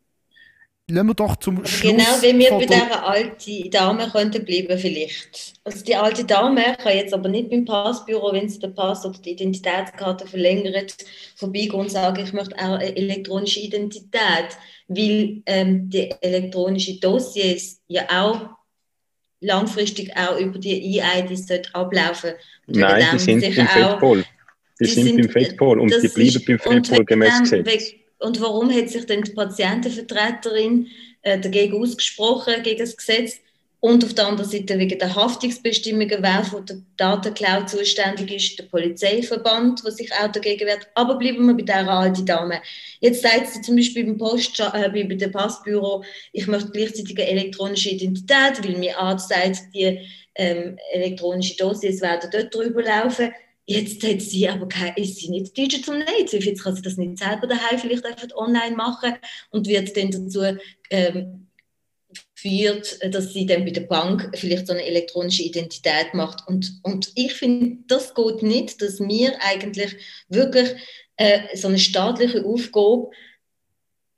lassen 0.90 1.06
wir 1.06 1.14
doch 1.14 1.36
zum 1.36 1.64
Schluss. 1.66 1.92
Genau, 1.92 2.22
wie 2.22 2.38
wir 2.38 2.50
bei 2.50 2.66
dieser 2.66 3.06
alten 3.06 3.70
Dame 3.70 4.08
könnten 4.10 4.44
bleiben 4.44 4.78
vielleicht. 4.78 5.54
Also 5.64 5.84
die 5.84 5.94
alte 5.94 6.24
Dame 6.24 6.76
kann 6.82 6.96
jetzt 6.96 7.12
aber 7.12 7.28
nicht 7.28 7.50
beim 7.50 7.64
Passbüro, 7.64 8.32
wenn 8.32 8.48
sie 8.48 8.58
den 8.58 8.74
Pass 8.74 9.04
oder 9.04 9.18
die 9.18 9.32
Identitätskarte 9.32 10.26
verlängert, 10.26 10.96
vorbeigehen 11.36 11.74
und 11.74 11.90
sagen, 11.90 12.24
ich 12.24 12.32
möchte 12.32 12.56
auch 12.56 12.78
eine 12.78 12.96
elektronische 12.96 13.60
Identität, 13.60 14.56
weil 14.88 15.42
ähm, 15.46 15.90
die 15.90 16.14
elektronischen 16.20 16.98
Dossiers 17.00 17.80
ja 17.88 18.06
auch 18.10 18.48
langfristig 19.40 20.16
auch 20.16 20.38
über 20.38 20.58
die 20.58 21.00
EID 21.00 21.74
ablaufen. 21.74 22.32
Nein, 22.66 23.06
die 23.12 23.18
sind 23.18 23.42
im 23.42 23.52
FedPol. 23.52 24.24
Die, 24.80 24.84
die, 24.84 24.90
sind, 24.90 25.04
sind 25.06 25.16
beim 25.16 25.30
FedPol 25.30 25.80
und 25.80 25.94
die 26.02 26.08
bleiben 26.08 26.44
beim 26.46 26.58
FedPol 26.58 27.04
gemäß 27.04 27.40
Gesetz. 27.40 27.94
Und 28.18 28.40
warum 28.40 28.70
hat 28.74 28.88
sich 28.88 29.06
denn 29.06 29.22
die 29.22 29.32
Patientenvertreterin 29.32 30.88
äh, 31.22 31.38
dagegen 31.38 31.80
ausgesprochen, 31.80 32.62
gegen 32.62 32.80
das 32.80 32.96
Gesetz? 32.96 33.40
Und 33.80 34.04
auf 34.04 34.12
der 34.12 34.26
anderen 34.26 34.50
Seite 34.50 34.76
wegen 34.76 34.98
der 34.98 35.14
Haftungsbestimmungen, 35.14 36.18
wer 36.20 36.42
für 36.42 36.62
die 36.62 36.82
Datenklau 36.96 37.64
zuständig 37.64 38.34
ist, 38.34 38.58
der 38.58 38.64
Polizeiverband, 38.64 39.84
der 39.84 39.92
sich 39.92 40.12
auch 40.12 40.32
dagegen 40.32 40.66
wehrt. 40.66 40.88
Aber 40.96 41.14
bleiben 41.14 41.46
wir 41.46 41.54
bei 41.54 41.62
dieser 41.62 41.88
alten 41.88 42.26
Dame. 42.26 42.60
Jetzt 42.98 43.22
sagt 43.22 43.46
sie 43.46 43.60
zum 43.60 43.76
Beispiel 43.76 44.04
beim 44.04 44.18
Post, 44.18 44.58
äh, 44.58 44.88
bei 44.88 45.04
dem 45.04 45.30
Passbüro, 45.30 46.02
ich 46.32 46.48
möchte 46.48 46.70
gleichzeitig 46.70 47.16
eine 47.18 47.28
elektronische 47.28 47.90
Identität, 47.90 48.64
weil 48.64 48.78
mir 48.78 48.98
Arzt 48.98 49.28
sagt, 49.28 49.72
die 49.72 50.00
ähm, 50.34 50.76
elektronischen 50.92 51.56
Dossiers 51.58 52.00
werden 52.00 52.30
dort 52.32 52.52
drüber 52.52 52.82
laufen. 52.82 53.32
Jetzt 53.70 54.02
hat 54.02 54.22
sie 54.22 54.48
aber 54.48 54.66
keine, 54.66 54.96
ist 54.96 55.16
sie 55.16 55.28
nicht 55.28 55.54
Digital 55.54 55.98
Native. 55.98 56.42
Jetzt 56.42 56.64
kann 56.64 56.74
sie 56.74 56.80
das 56.80 56.96
nicht 56.96 57.18
selber 57.18 57.46
daheim 57.46 57.78
vielleicht 57.78 58.06
einfach 58.06 58.34
online 58.34 58.74
machen 58.74 59.16
und 59.50 59.68
wird 59.68 59.94
dann 59.94 60.10
dazu 60.10 60.58
ähm, 60.88 61.48
führt, 62.34 62.98
dass 63.14 63.34
sie 63.34 63.44
dann 63.44 63.66
bei 63.66 63.70
der 63.70 63.82
Bank 63.82 64.30
vielleicht 64.36 64.68
so 64.68 64.72
eine 64.72 64.86
elektronische 64.86 65.42
Identität 65.42 66.14
macht. 66.14 66.48
Und, 66.48 66.80
und 66.82 67.12
ich 67.14 67.34
finde, 67.34 67.84
das 67.88 68.14
geht 68.14 68.42
nicht, 68.42 68.80
dass 68.80 69.00
wir 69.00 69.36
eigentlich 69.42 69.96
wirklich 70.30 70.70
äh, 71.18 71.54
so 71.54 71.68
eine 71.68 71.78
staatliche 71.78 72.46
Aufgabe 72.46 73.10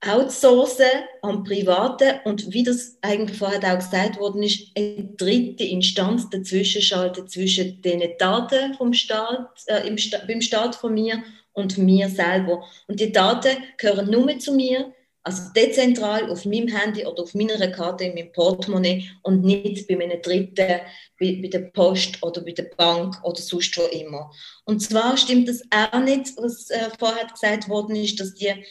outsourcen 0.07 1.05
an 1.21 1.45
Private 1.45 2.21
und 2.25 2.53
wie 2.53 2.63
das 2.63 2.97
eigentlich 3.03 3.37
vorher 3.37 3.75
auch 3.75 3.79
gesagt 3.79 4.19
worden 4.19 4.43
ist, 4.43 4.69
eine 4.75 5.05
dritte 5.17 5.65
Instanz 5.65 6.31
dazwischen 6.31 6.81
schalten 6.81 7.29
zwischen 7.29 7.83
den 7.83 8.03
Daten 8.19 8.75
vom 8.75 8.95
Staat, 8.95 9.63
äh, 9.67 9.87
im 9.87 9.99
Sta 9.99 10.19
beim 10.27 10.41
Staat 10.41 10.75
von 10.75 10.95
mir 10.95 11.23
und 11.53 11.77
mir 11.77 12.09
selber. 12.09 12.65
Und 12.87 12.99
die 13.01 13.13
Daten 13.13 13.57
gehören 13.77 14.11
nur 14.11 14.39
zu 14.39 14.55
mir, 14.55 14.95
also 15.23 15.53
dezentral 15.55 16.31
auf 16.31 16.47
meinem 16.47 16.69
Handy 16.69 17.05
oder 17.05 17.23
auf 17.23 17.35
meiner 17.35 17.69
Karte 17.69 18.05
in 18.05 18.15
meinem 18.15 18.33
Portemonnaie 18.33 19.05
und 19.23 19.45
nicht 19.45 19.87
bei 19.87 20.01
einem 20.01 20.23
Dritten, 20.23 20.81
bei, 21.21 21.39
bei 21.43 21.49
der 21.49 21.71
Post 21.73 22.23
oder 22.23 22.41
bei 22.41 22.53
der 22.53 22.71
Bank 22.75 23.17
oder 23.23 23.41
sonst 23.41 23.77
wo 23.77 23.83
immer. 23.83 24.31
Und 24.65 24.81
zwar 24.81 25.19
stimmt 25.19 25.47
das 25.47 25.63
auch 25.71 26.01
nicht, 26.01 26.33
was 26.39 26.71
äh, 26.71 26.89
vorher 26.99 27.27
gesagt 27.27 27.69
worden 27.69 27.97
ist, 27.97 28.19
dass 28.19 28.33
die 28.33 28.65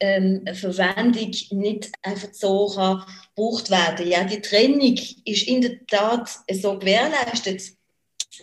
ähm, 0.00 0.44
Verwendung 0.54 1.30
nicht 1.50 1.90
einfach 2.02 2.28
so 2.32 2.72
kann 2.74 3.04
gebraucht 3.34 3.70
werden. 3.70 4.08
Ja, 4.08 4.24
die 4.24 4.40
Trennung 4.40 4.96
ist 5.24 5.48
in 5.48 5.60
der 5.62 5.86
Tat 5.86 6.28
so 6.52 6.78
gewährleistet, 6.78 7.62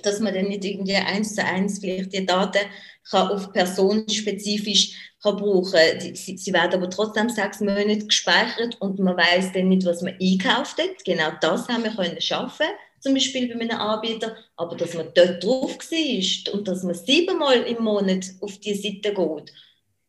dass 0.03 0.19
man 0.19 0.33
dann 0.33 0.47
nicht 0.47 0.63
irgendwie 0.63 0.95
eins 0.95 1.35
zu 1.35 1.43
eins 1.43 1.79
vielleicht 1.79 2.13
die 2.13 2.25
Daten 2.25 2.65
kann 3.09 3.29
auf 3.29 3.51
personenspezifisch 3.51 5.13
kann 5.21 5.37
brauchen 5.37 5.71
kann. 5.71 6.15
Sie, 6.15 6.37
sie, 6.37 6.53
werden 6.53 6.75
aber 6.75 6.89
trotzdem 6.89 7.29
sechs 7.29 7.59
Monate 7.59 8.05
gespeichert 8.05 8.77
und 8.79 8.99
man 8.99 9.17
weiß 9.17 9.51
dann 9.53 9.69
nicht, 9.69 9.85
was 9.85 10.01
man 10.01 10.17
einkauft 10.21 10.77
hat. 10.77 11.03
Genau 11.03 11.31
das 11.41 11.67
haben 11.67 11.83
wir 11.83 11.91
können 11.91 12.21
schaffen 12.21 12.67
zum 13.01 13.15
Beispiel 13.15 13.47
bei 13.47 13.59
einem 13.59 13.79
Anbieter, 13.79 14.35
aber 14.55 14.75
dass 14.75 14.93
man 14.93 15.11
dort 15.15 15.43
drauf 15.43 15.77
war 15.79 16.53
und 16.53 16.67
dass 16.67 16.83
man 16.83 16.93
siebenmal 16.93 17.61
im 17.63 17.83
Monat 17.83 18.25
auf 18.41 18.59
die 18.59 18.75
Seite 18.75 19.13
geht 19.13 19.51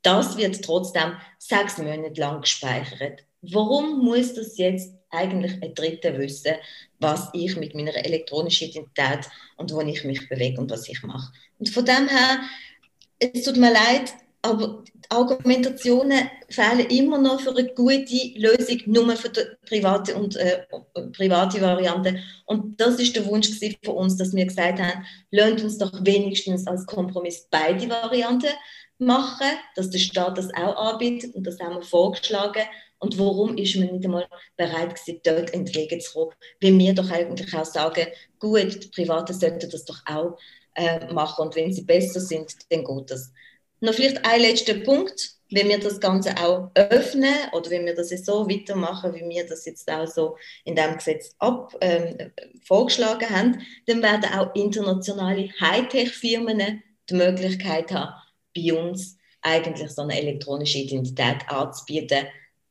das 0.03 0.37
wird 0.37 0.63
trotzdem 0.65 1.15
sechs 1.39 1.79
Monate 1.79 2.21
lang 2.21 2.41
gespeichert. 2.41 3.25
Warum 3.43 4.05
muss 4.05 4.35
das 4.35 4.57
jetzt 4.59 4.95
eigentlich 5.11 5.53
ein 5.63 5.75
Dritter 5.75 6.19
wissen, 6.19 6.55
was 6.99 7.29
ich 7.33 7.57
mit 7.57 7.75
meiner 7.75 7.95
elektronischen 7.95 8.69
Identität 8.69 9.29
und 9.57 9.73
wo 9.73 9.81
ich 9.81 10.05
mich 10.05 10.29
bewege 10.29 10.61
und 10.61 10.71
was 10.71 10.89
ich 10.89 11.03
mache? 11.03 11.33
Und 11.59 11.69
von 11.69 11.85
dem 11.85 12.09
her, 12.09 12.41
es 13.19 13.43
tut 13.43 13.57
mir 13.57 13.73
leid, 13.73 14.15
aber 14.43 14.83
Argumentationen 15.09 16.31
fehlen 16.49 16.87
immer 16.89 17.19
noch 17.19 17.41
für 17.41 17.51
eine 17.51 17.69
gute 17.75 18.33
Lösung, 18.35 18.79
nur 18.87 19.17
für 19.17 19.29
die 19.29 19.41
private 19.67 20.17
und 20.17 20.37
äh, 20.37 20.65
private 21.13 21.61
Variante. 21.61 22.19
Und 22.47 22.81
das 22.81 22.99
ist 22.99 23.15
der 23.15 23.27
Wunsch 23.27 23.51
von 23.85 23.95
uns, 23.95 24.17
dass 24.17 24.35
wir 24.35 24.45
gesagt 24.45 24.81
haben, 24.81 25.05
lasst 25.31 25.63
uns 25.63 25.79
doch 25.79 25.93
wenigstens 26.05 26.67
als 26.67 26.87
Kompromiss 26.87 27.47
beide 27.51 27.89
Varianten 27.89 28.51
machen, 29.05 29.47
dass 29.75 29.91
der 29.91 29.99
Staat 29.99 30.39
das 30.39 30.53
auch 30.55 30.77
anbietet 30.77 31.35
und 31.35 31.47
das 31.47 31.61
haben 31.61 31.77
wir 31.77 31.83
vorgeschlagen. 31.83 32.63
Und 32.99 33.19
warum 33.19 33.57
ist 33.57 33.77
man 33.77 33.89
nicht 33.89 34.05
einmal 34.05 34.29
bereit 34.57 34.95
gewesen, 34.95 35.21
dort 35.25 35.53
entgegenzukommen? 35.53 36.35
Weil 36.61 36.79
wir 36.79 36.95
doch 36.95 37.11
eigentlich 37.11 37.53
auch 37.55 37.65
sagen, 37.65 38.07
gut, 38.39 38.85
die 38.85 38.89
Privaten 38.89 39.35
sollten 39.35 39.69
das 39.69 39.85
doch 39.85 40.01
auch 40.07 40.39
äh, 40.75 41.13
machen 41.13 41.47
und 41.47 41.57
wenn 41.57 41.73
sie 41.73 41.83
besser 41.83 42.21
sind, 42.21 42.55
dann 42.71 42.85
geht 42.85 43.11
das. 43.11 43.33
Noch 43.81 43.95
vielleicht 43.95 44.25
ein 44.25 44.41
letzter 44.41 44.75
Punkt, 44.75 45.33
wenn 45.51 45.69
wir 45.69 45.79
das 45.79 46.01
Ganze 46.01 46.37
auch 46.39 46.71
öffnen 46.75 47.35
oder 47.53 47.71
wenn 47.71 47.85
wir 47.85 47.95
das 47.95 48.11
jetzt 48.11 48.27
so 48.27 48.49
weitermachen, 48.49 49.15
wie 49.15 49.29
wir 49.29 49.47
das 49.47 49.67
jetzt 49.67 49.91
auch 49.91 50.07
so 50.07 50.37
in 50.65 50.77
dem 50.77 50.97
Gesetz 50.97 51.35
ab, 51.39 51.77
ähm, 51.81 52.33
vorgeschlagen 52.65 53.29
haben, 53.29 53.61
dann 53.87 54.03
werden 54.03 54.33
auch 54.33 54.55
internationale 54.55 55.51
Hightech-Firmen 55.61 56.83
die 57.11 57.15
Möglichkeit 57.15 57.93
haben, 57.93 58.15
bei 58.55 58.73
uns 58.73 59.17
eigentlich 59.43 59.91
so 59.91 60.03
eine 60.03 60.19
elektronische 60.19 60.79
Identität 60.79 61.49
anzubieten. 61.49 62.27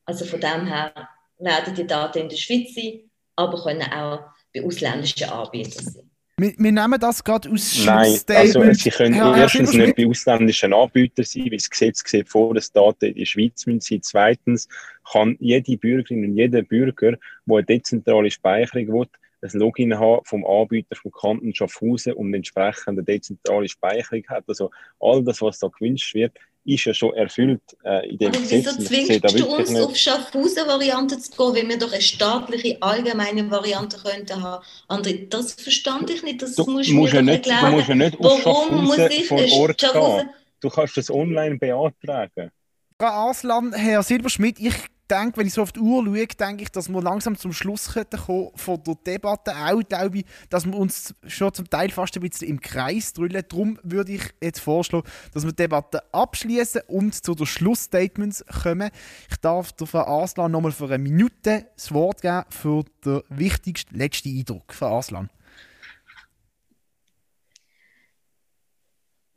Also 0.05 0.25
von 0.25 0.39
dem 0.39 0.67
her 0.67 0.93
werden 1.37 1.75
die 1.75 1.87
Daten 1.87 2.19
in 2.19 2.29
der 2.29 2.37
Schweiz 2.37 2.73
sein, 2.73 3.09
aber 3.35 3.61
können 3.61 3.91
auch 3.91 4.21
bei 4.53 4.63
ausländischen 4.63 5.29
Anbietern 5.29 5.85
sein. 5.85 6.11
Wir, 6.37 6.53
wir 6.57 6.71
nehmen 6.71 6.99
das 6.99 7.23
gerade 7.23 7.51
aus 7.51 7.85
Nein, 7.85 8.19
also 8.29 8.73
sie 8.73 8.89
können 8.89 9.13
ja, 9.13 9.37
erstens 9.37 9.73
nicht 9.73 9.95
bei 9.95 10.07
ausländischen 10.07 10.73
Anbietern 10.73 11.23
sein, 11.23 11.43
weil 11.43 11.57
das 11.57 11.69
Gesetz 11.69 12.03
sieht 12.03 12.29
vor, 12.29 12.53
dass 12.55 12.71
Daten 12.71 13.05
in 13.05 13.15
der 13.15 13.25
Schweiz 13.25 13.61
sein 13.61 13.75
müssen. 13.75 14.01
Zweitens 14.01 14.67
kann 15.11 15.37
jede 15.39 15.77
Bürgerin 15.77 16.25
und 16.25 16.35
jeder 16.35 16.63
Bürger, 16.63 17.11
der 17.11 17.19
eine 17.47 17.63
dezentrale 17.63 18.31
Speicherung 18.31 18.87
will, 18.87 19.07
ein 19.41 19.59
Login 19.59 19.97
haben 19.97 20.21
vom 20.25 20.45
Anbieter 20.45 20.95
vom 20.95 21.11
Kanton 21.11 21.53
Schaffhausen 21.53 22.13
und 22.13 22.33
entsprechende 22.33 23.03
dezentrale 23.03 23.67
Speicherung 23.67 24.23
hat. 24.27 24.43
Also 24.47 24.69
all 24.99 25.23
das, 25.23 25.41
was 25.41 25.59
da 25.59 25.67
gewünscht 25.67 26.13
wird, 26.13 26.33
ist 26.63 26.85
ja 26.85 26.93
schon 26.93 27.13
erfüllt 27.15 27.61
äh, 27.83 28.07
in 28.09 28.17
dem 28.19 28.27
Aber 28.29 28.39
Gesetz. 28.39 28.65
wieso 28.67 28.83
zwingst 28.83 29.39
du 29.39 29.45
uns 29.47 29.69
nicht. 29.71 29.81
auf 29.81 29.95
Schaffhausen-Variante 29.95 31.17
zu 31.19 31.31
gehen, 31.31 31.55
wenn 31.55 31.69
wir 31.69 31.79
doch 31.79 31.91
eine 31.91 32.01
staatliche, 32.01 32.77
allgemeine 32.81 33.49
Variante 33.49 33.97
könnten 33.97 34.41
haben? 34.43 34.63
André, 34.87 35.27
das 35.27 35.53
verstand 35.53 36.09
ich 36.11 36.21
nicht, 36.21 36.41
das 36.41 36.55
du 36.55 36.65
musst 36.69 36.91
musst 36.91 37.13
mir 37.13 37.19
ja 37.19 37.21
nicht 37.23 37.47
Du 37.47 37.67
musst 37.71 37.87
ja 37.87 37.95
nicht 37.95 38.19
auf 38.19 38.45
Warum 38.45 38.87
Schaffhausen 38.87 39.23
vor 39.23 39.59
Ort 39.59 39.77
gehen. 39.79 40.29
Du 40.59 40.69
kannst 40.69 40.97
das 40.97 41.09
online 41.09 41.57
beantragen. 41.57 42.51
Frau 42.99 43.07
Arslan, 43.07 43.73
Herr 43.73 44.03
Silberschmidt, 44.03 44.59
ich 44.59 44.75
denke, 45.11 45.37
wenn 45.37 45.47
ich 45.47 45.53
so 45.53 45.61
auf 45.61 45.71
die 45.71 45.79
Uhr 45.79 46.03
schaue, 46.03 46.27
denke 46.27 46.63
ich, 46.63 46.71
dass 46.71 46.89
wir 46.89 47.01
langsam 47.01 47.37
zum 47.37 47.53
Schluss 47.53 47.93
kommen 47.93 48.49
von 48.55 48.83
der 48.83 48.95
Debatte. 48.95 49.53
Auch 49.55 49.81
glaube 49.87 50.19
ich, 50.19 50.25
dass 50.49 50.65
wir 50.65 50.75
uns 50.75 51.13
schon 51.27 51.53
zum 51.53 51.69
Teil 51.69 51.89
fast 51.89 52.15
ein 52.15 52.21
bisschen 52.21 52.47
im 52.47 52.61
Kreis 52.61 53.13
drüllen. 53.13 53.43
Darum 53.47 53.77
würde 53.83 54.13
ich 54.13 54.23
jetzt 54.41 54.59
vorschlagen, 54.59 55.07
dass 55.33 55.43
wir 55.43 55.51
die 55.51 55.57
Debatte 55.57 56.01
abschließen 56.13 56.83
und 56.87 57.13
zu 57.13 57.35
den 57.35 57.45
Schlussstatements 57.45 58.45
kommen. 58.63 58.89
Ich 59.29 59.37
darf 59.37 59.71
der 59.73 59.87
Frau 59.87 60.23
Aslan 60.23 60.51
nochmal 60.51 60.71
für 60.71 60.85
eine 60.85 60.99
Minute 60.99 61.67
das 61.75 61.91
Wort 61.91 62.21
geben 62.21 62.43
für 62.49 62.83
den 63.05 63.21
wichtigsten 63.29 63.97
letzten 63.97 64.29
Eindruck. 64.29 64.73
Frau 64.73 64.97
Aslan. 64.97 65.29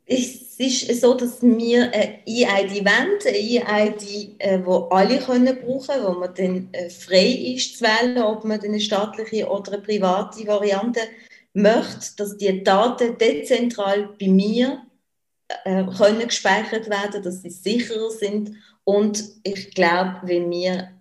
Es 0.07 0.59
ist 0.59 1.01
so, 1.01 1.15
dass 1.15 1.41
wir 1.41 1.91
eine 1.91 2.19
EID 2.27 2.85
wollen, 2.85 3.19
eine 3.25 3.37
EID, 3.37 4.35
äh, 4.39 4.59
die 4.59 4.91
alle 4.91 5.19
können 5.19 5.57
brauchen 5.59 5.87
können, 5.87 6.05
wo 6.05 6.19
man 6.19 6.33
dann 6.35 6.69
äh, 6.71 6.89
frei 6.89 7.53
ist 7.55 7.77
zu 7.79 7.85
wählen, 7.85 8.17
ob 8.19 8.43
man 8.43 8.61
eine 8.61 8.79
staatliche 8.79 9.47
oder 9.47 9.73
eine 9.73 9.81
private 9.81 10.45
Variante 10.45 11.01
möchte, 11.53 12.15
dass 12.17 12.37
die 12.37 12.63
Daten 12.63 13.17
dezentral 13.17 14.09
bei 14.19 14.27
mir 14.27 14.83
äh, 15.63 15.83
können 15.97 16.27
gespeichert 16.27 16.89
werden, 16.89 17.23
dass 17.23 17.41
sie 17.41 17.49
sicherer 17.49 18.11
sind. 18.11 18.51
Und 18.83 19.23
ich 19.43 19.73
glaube, 19.73 20.21
wenn 20.23 20.51
wir 20.51 20.91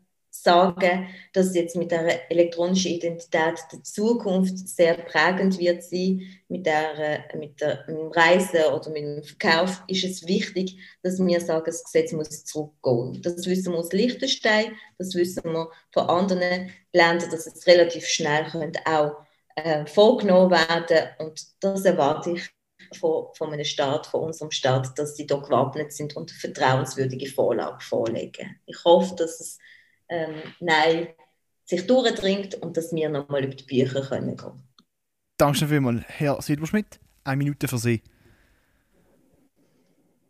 sagen, 0.44 1.08
dass 1.32 1.54
jetzt 1.54 1.74
mit 1.74 1.90
der 1.90 2.30
elektronischen 2.30 2.92
Identität 2.92 3.54
die 3.72 3.82
Zukunft 3.82 4.68
sehr 4.68 4.94
prägend 4.94 5.58
wird 5.58 5.82
sein. 5.82 6.22
Mit 6.48 6.66
der, 6.66 7.24
mit 7.36 7.60
der 7.60 7.84
mit 7.88 7.96
dem 7.96 8.12
Reisen 8.12 8.64
oder 8.72 8.90
mit 8.90 9.02
dem 9.02 9.22
Verkauf 9.24 9.82
ist 9.88 10.04
es 10.04 10.26
wichtig, 10.26 10.78
dass 11.02 11.18
wir 11.18 11.40
sagen, 11.40 11.64
das 11.66 11.82
Gesetz 11.82 12.12
muss 12.12 12.44
zurückgehen. 12.44 13.22
Das 13.22 13.46
wissen 13.46 13.72
wir 13.72 13.78
aus 13.78 13.92
Liechtenstein, 13.92 14.76
das 14.98 15.14
wissen 15.14 15.42
wir 15.44 15.70
von 15.92 16.08
anderen 16.08 16.70
Ländern, 16.92 17.30
dass 17.30 17.46
es 17.46 17.66
relativ 17.66 18.06
schnell 18.06 18.44
könnte 18.44 18.80
auch 18.84 19.16
äh, 19.56 19.86
vorgenommen 19.86 20.50
werden 20.50 21.08
und 21.18 21.42
das 21.60 21.84
erwarte 21.84 22.32
ich 22.32 22.50
von, 22.98 23.26
von 23.34 23.52
einem 23.52 23.64
Staat, 23.64 24.06
von 24.06 24.24
unserem 24.24 24.50
Staat, 24.50 24.98
dass 24.98 25.16
sie 25.16 25.26
da 25.26 25.36
gewappnet 25.36 25.92
sind 25.92 26.16
und 26.16 26.30
eine 26.30 26.38
vertrauenswürdige 26.38 27.30
Vorlage 27.30 27.80
vorlegen. 27.80 28.60
Ich 28.66 28.84
hoffe, 28.84 29.14
dass 29.16 29.40
es 29.40 29.58
ähm, 30.08 30.34
Nein 30.60 31.08
sich 31.64 31.86
durchdringt 31.86 32.54
und 32.56 32.76
dass 32.76 32.94
wir 32.94 33.08
nochmal 33.08 33.44
über 33.44 33.54
die 33.54 33.64
Bücher 33.64 34.02
können 34.02 34.36
gehen 34.36 34.62
Danke 35.36 35.66
vielmals, 35.66 36.04
Herr 36.06 36.40
Silberschmidt. 36.40 37.00
Eine 37.24 37.38
Minute 37.38 37.66
für 37.66 37.78
Sie. 37.78 38.02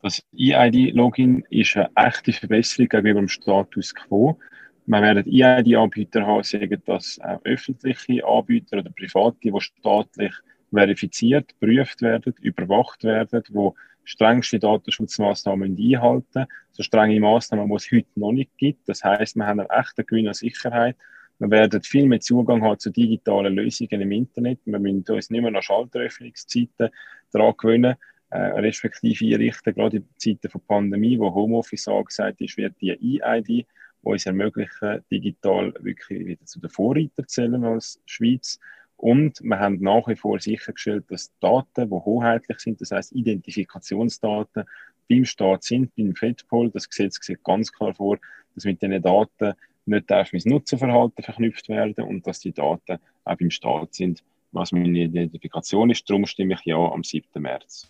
Das 0.01 0.23
EID-Login 0.37 1.45
ist 1.51 1.77
eine 1.77 1.91
echte 1.95 2.33
Verbesserung 2.33 2.89
gegenüber 2.89 3.21
dem 3.21 3.29
Status 3.29 3.95
quo. 3.95 4.39
Wir 4.87 5.01
werden 5.01 5.25
EID-Anbieter 5.27 6.27
haben, 6.27 6.43
sagen 6.43 6.83
das 6.85 7.19
auch 7.21 7.41
öffentliche 7.45 8.25
Anbieter 8.25 8.79
oder 8.79 8.91
private, 8.91 9.37
die 9.43 9.61
staatlich 9.61 10.33
verifiziert, 10.71 11.49
geprüft 11.59 12.03
werden, 12.03 12.35
überwacht 12.43 13.05
werden, 13.05 13.43
die 13.49 13.71
strengste 14.05 14.59
Datenschutzmaßnahmen 14.59 15.77
einhalten. 15.79 16.47
So 16.73 16.83
strenge 16.83 17.21
Maßnahmen, 17.21 17.69
die 17.69 17.75
es 17.75 17.91
heute 17.91 18.21
noch 18.21 18.33
nicht 18.33 18.57
gibt. 18.57 18.89
Das 18.89 19.03
heißt, 19.03 19.37
wir 19.37 19.47
haben 19.47 19.61
eine 19.61 19.71
echte 19.71 20.05
Gewinn 20.05 20.29
an 20.29 20.35
Sicherheit. 20.35 20.97
Wir 21.39 21.51
werden 21.51 21.83
viel 21.83 22.07
mehr 22.07 22.21
Zugang 22.21 22.63
haben 22.63 22.79
zu 22.79 22.91
digitalen 22.91 23.55
Lösungen 23.55 24.01
im 24.01 24.13
Internet. 24.13 24.61
Wir 24.65 24.79
müssen 24.79 25.05
uns 25.09 25.31
nicht 25.31 25.43
mehr 25.43 25.55
an 25.55 25.63
Schalteröffnungszeiten 25.63 26.91
daran 27.33 27.55
gewöhnen, 27.57 27.97
äh, 28.31 28.39
respektive 28.39 29.35
einrichten. 29.35 29.75
Gerade 29.75 29.97
in 29.99 30.09
Zeiten 30.17 30.49
von 30.49 30.61
Pandemie, 30.61 31.19
wo 31.19 31.35
Homeoffice 31.35 31.89
angesagt 31.89 32.41
ist, 32.41 32.57
wird 32.57 32.81
die 32.81 33.21
EID, 33.21 33.47
die 33.49 33.67
uns 34.03 34.27
ermöglichen, 34.27 35.05
digital 35.11 35.75
wirklich 35.81 36.27
wieder 36.27 36.45
zu 36.45 36.61
den 36.61 36.71
Vorreitern 36.71 37.27
zählen 37.27 37.65
als 37.65 38.01
Schweiz. 38.07 38.61
Und 39.05 39.39
wir 39.43 39.59
haben 39.59 39.83
nach 39.83 40.09
wie 40.09 40.17
vor 40.17 40.41
sichergestellt, 40.41 41.05
dass 41.11 41.31
Daten, 41.39 41.91
die 41.91 41.95
hoheitlich 41.95 42.59
sind, 42.59 42.81
das 42.81 42.91
heißt 42.91 43.13
Identifikationsdaten, 43.13 44.65
beim 45.11 45.25
Staat 45.27 45.63
sind, 45.63 45.95
beim 45.95 46.15
FEDPOL. 46.15 46.71
Das 46.71 46.89
Gesetz 46.89 47.19
sieht 47.21 47.45
ganz 47.45 47.71
klar 47.71 47.93
vor, 47.93 48.17
dass 48.55 48.65
mit 48.65 48.81
diesen 48.81 49.03
Daten 49.03 49.53
nicht 49.85 50.11
darf 50.11 50.33
mit 50.33 50.47
Nutzerverhalten 50.47 51.23
verknüpft 51.23 51.69
werden 51.69 52.03
und 52.03 52.27
dass 52.27 52.41
die 52.41 52.53
Daten 52.53 52.97
auch 53.25 53.37
beim 53.37 53.51
Staat 53.51 53.93
sind, 53.93 54.25
was 54.53 54.73
meine 54.73 55.01
Identifikation 55.01 55.91
ist. 55.91 56.09
Darum 56.09 56.25
stimme 56.25 56.55
ich 56.55 56.65
ja 56.65 56.79
am 56.79 57.05
7. 57.05 57.43
März. 57.43 57.87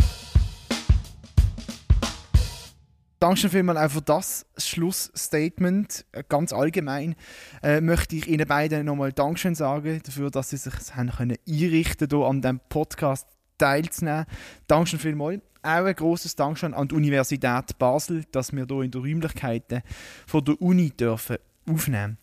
Dankeschön 3.20 3.50
vielmals 3.50 3.78
auch 3.78 3.90
für 3.94 4.02
das 4.02 4.46
Schlussstatement. 4.56 6.04
Äh, 6.12 6.24
ganz 6.28 6.52
allgemein 6.52 7.14
äh, 7.62 7.80
möchte 7.80 8.16
ich 8.16 8.28
Ihnen 8.28 8.46
beiden 8.46 8.86
nochmal 8.86 9.12
Dankeschön 9.12 9.54
sagen 9.54 10.00
dafür, 10.04 10.30
dass 10.30 10.50
Sie 10.50 10.56
sich 10.56 10.74
haben 10.94 11.10
können 11.10 11.36
einrichten 11.48 12.08
hier 12.08 12.26
an 12.26 12.42
diesem 12.42 12.60
Podcast 12.68 13.26
teilzunehmen. 13.58 14.26
Dankeschön 14.66 14.98
vielmals. 14.98 15.40
Auch 15.62 15.84
ein 15.84 15.94
großes 15.94 16.36
Dankeschön 16.36 16.74
an 16.74 16.88
die 16.88 16.94
Universität 16.94 17.78
Basel, 17.78 18.24
dass 18.32 18.52
wir 18.52 18.66
hier 18.68 18.82
in 18.82 18.90
den 18.90 19.00
Räumlichkeiten 19.00 19.82
von 20.26 20.44
der 20.44 20.60
Uni 20.60 20.90
dürfen 20.90 21.38
aufnehmen 21.66 22.18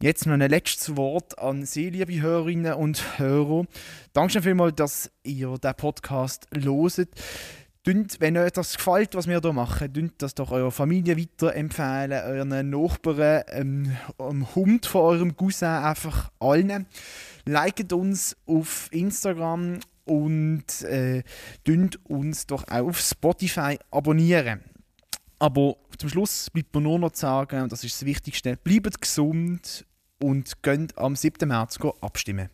Jetzt 0.00 0.26
noch 0.26 0.34
ein 0.34 0.48
letztes 0.48 0.96
Wort 0.96 1.36
an 1.40 1.66
Sie, 1.66 1.90
liebe 1.90 2.20
Hörerinnen 2.20 2.74
und 2.74 3.18
Hörer. 3.18 3.64
Dankeschön 4.12 4.44
vielmals, 4.44 4.76
dass 4.76 5.10
ihr 5.24 5.56
diesen 5.60 5.74
Podcast 5.74 6.46
loset. 6.52 7.08
Dünnt, 7.88 8.20
wenn 8.20 8.36
euch 8.36 8.52
das 8.52 8.76
gefällt, 8.76 9.14
was 9.14 9.26
wir 9.26 9.40
hier 9.40 9.52
machen, 9.54 9.90
dünnt 9.90 10.20
das 10.20 10.34
doch 10.34 10.50
eurer 10.50 10.70
Familie 10.70 11.16
weiterempfehlen, 11.16 12.12
euren 12.22 12.68
Nachbarn, 12.68 13.44
ähm, 13.48 13.96
dem 14.20 14.54
Hund 14.54 14.84
von 14.84 15.00
eurem 15.00 15.34
Cousin, 15.34 15.68
einfach 15.68 16.30
allen. 16.38 16.84
Liket 17.46 17.94
uns 17.94 18.36
auf 18.44 18.90
Instagram 18.92 19.80
und 20.04 20.82
äh, 20.82 21.22
uns 22.04 22.46
doch 22.46 22.68
auch 22.68 22.88
auf 22.88 23.00
Spotify 23.00 23.78
abonnieren. 23.90 24.60
Aber 25.38 25.76
zum 25.96 26.10
Schluss 26.10 26.50
bleibt 26.50 26.74
mir 26.74 26.82
nur 26.82 26.98
noch 26.98 27.12
zu 27.12 27.22
sagen, 27.22 27.62
und 27.62 27.72
das 27.72 27.84
ist 27.84 28.02
das 28.02 28.04
Wichtigste, 28.04 28.58
bleibt 28.58 29.00
gesund 29.00 29.86
und 30.22 30.62
könnt 30.62 30.98
am 30.98 31.16
7. 31.16 31.48
März 31.48 31.78
abstimmen. 32.02 32.50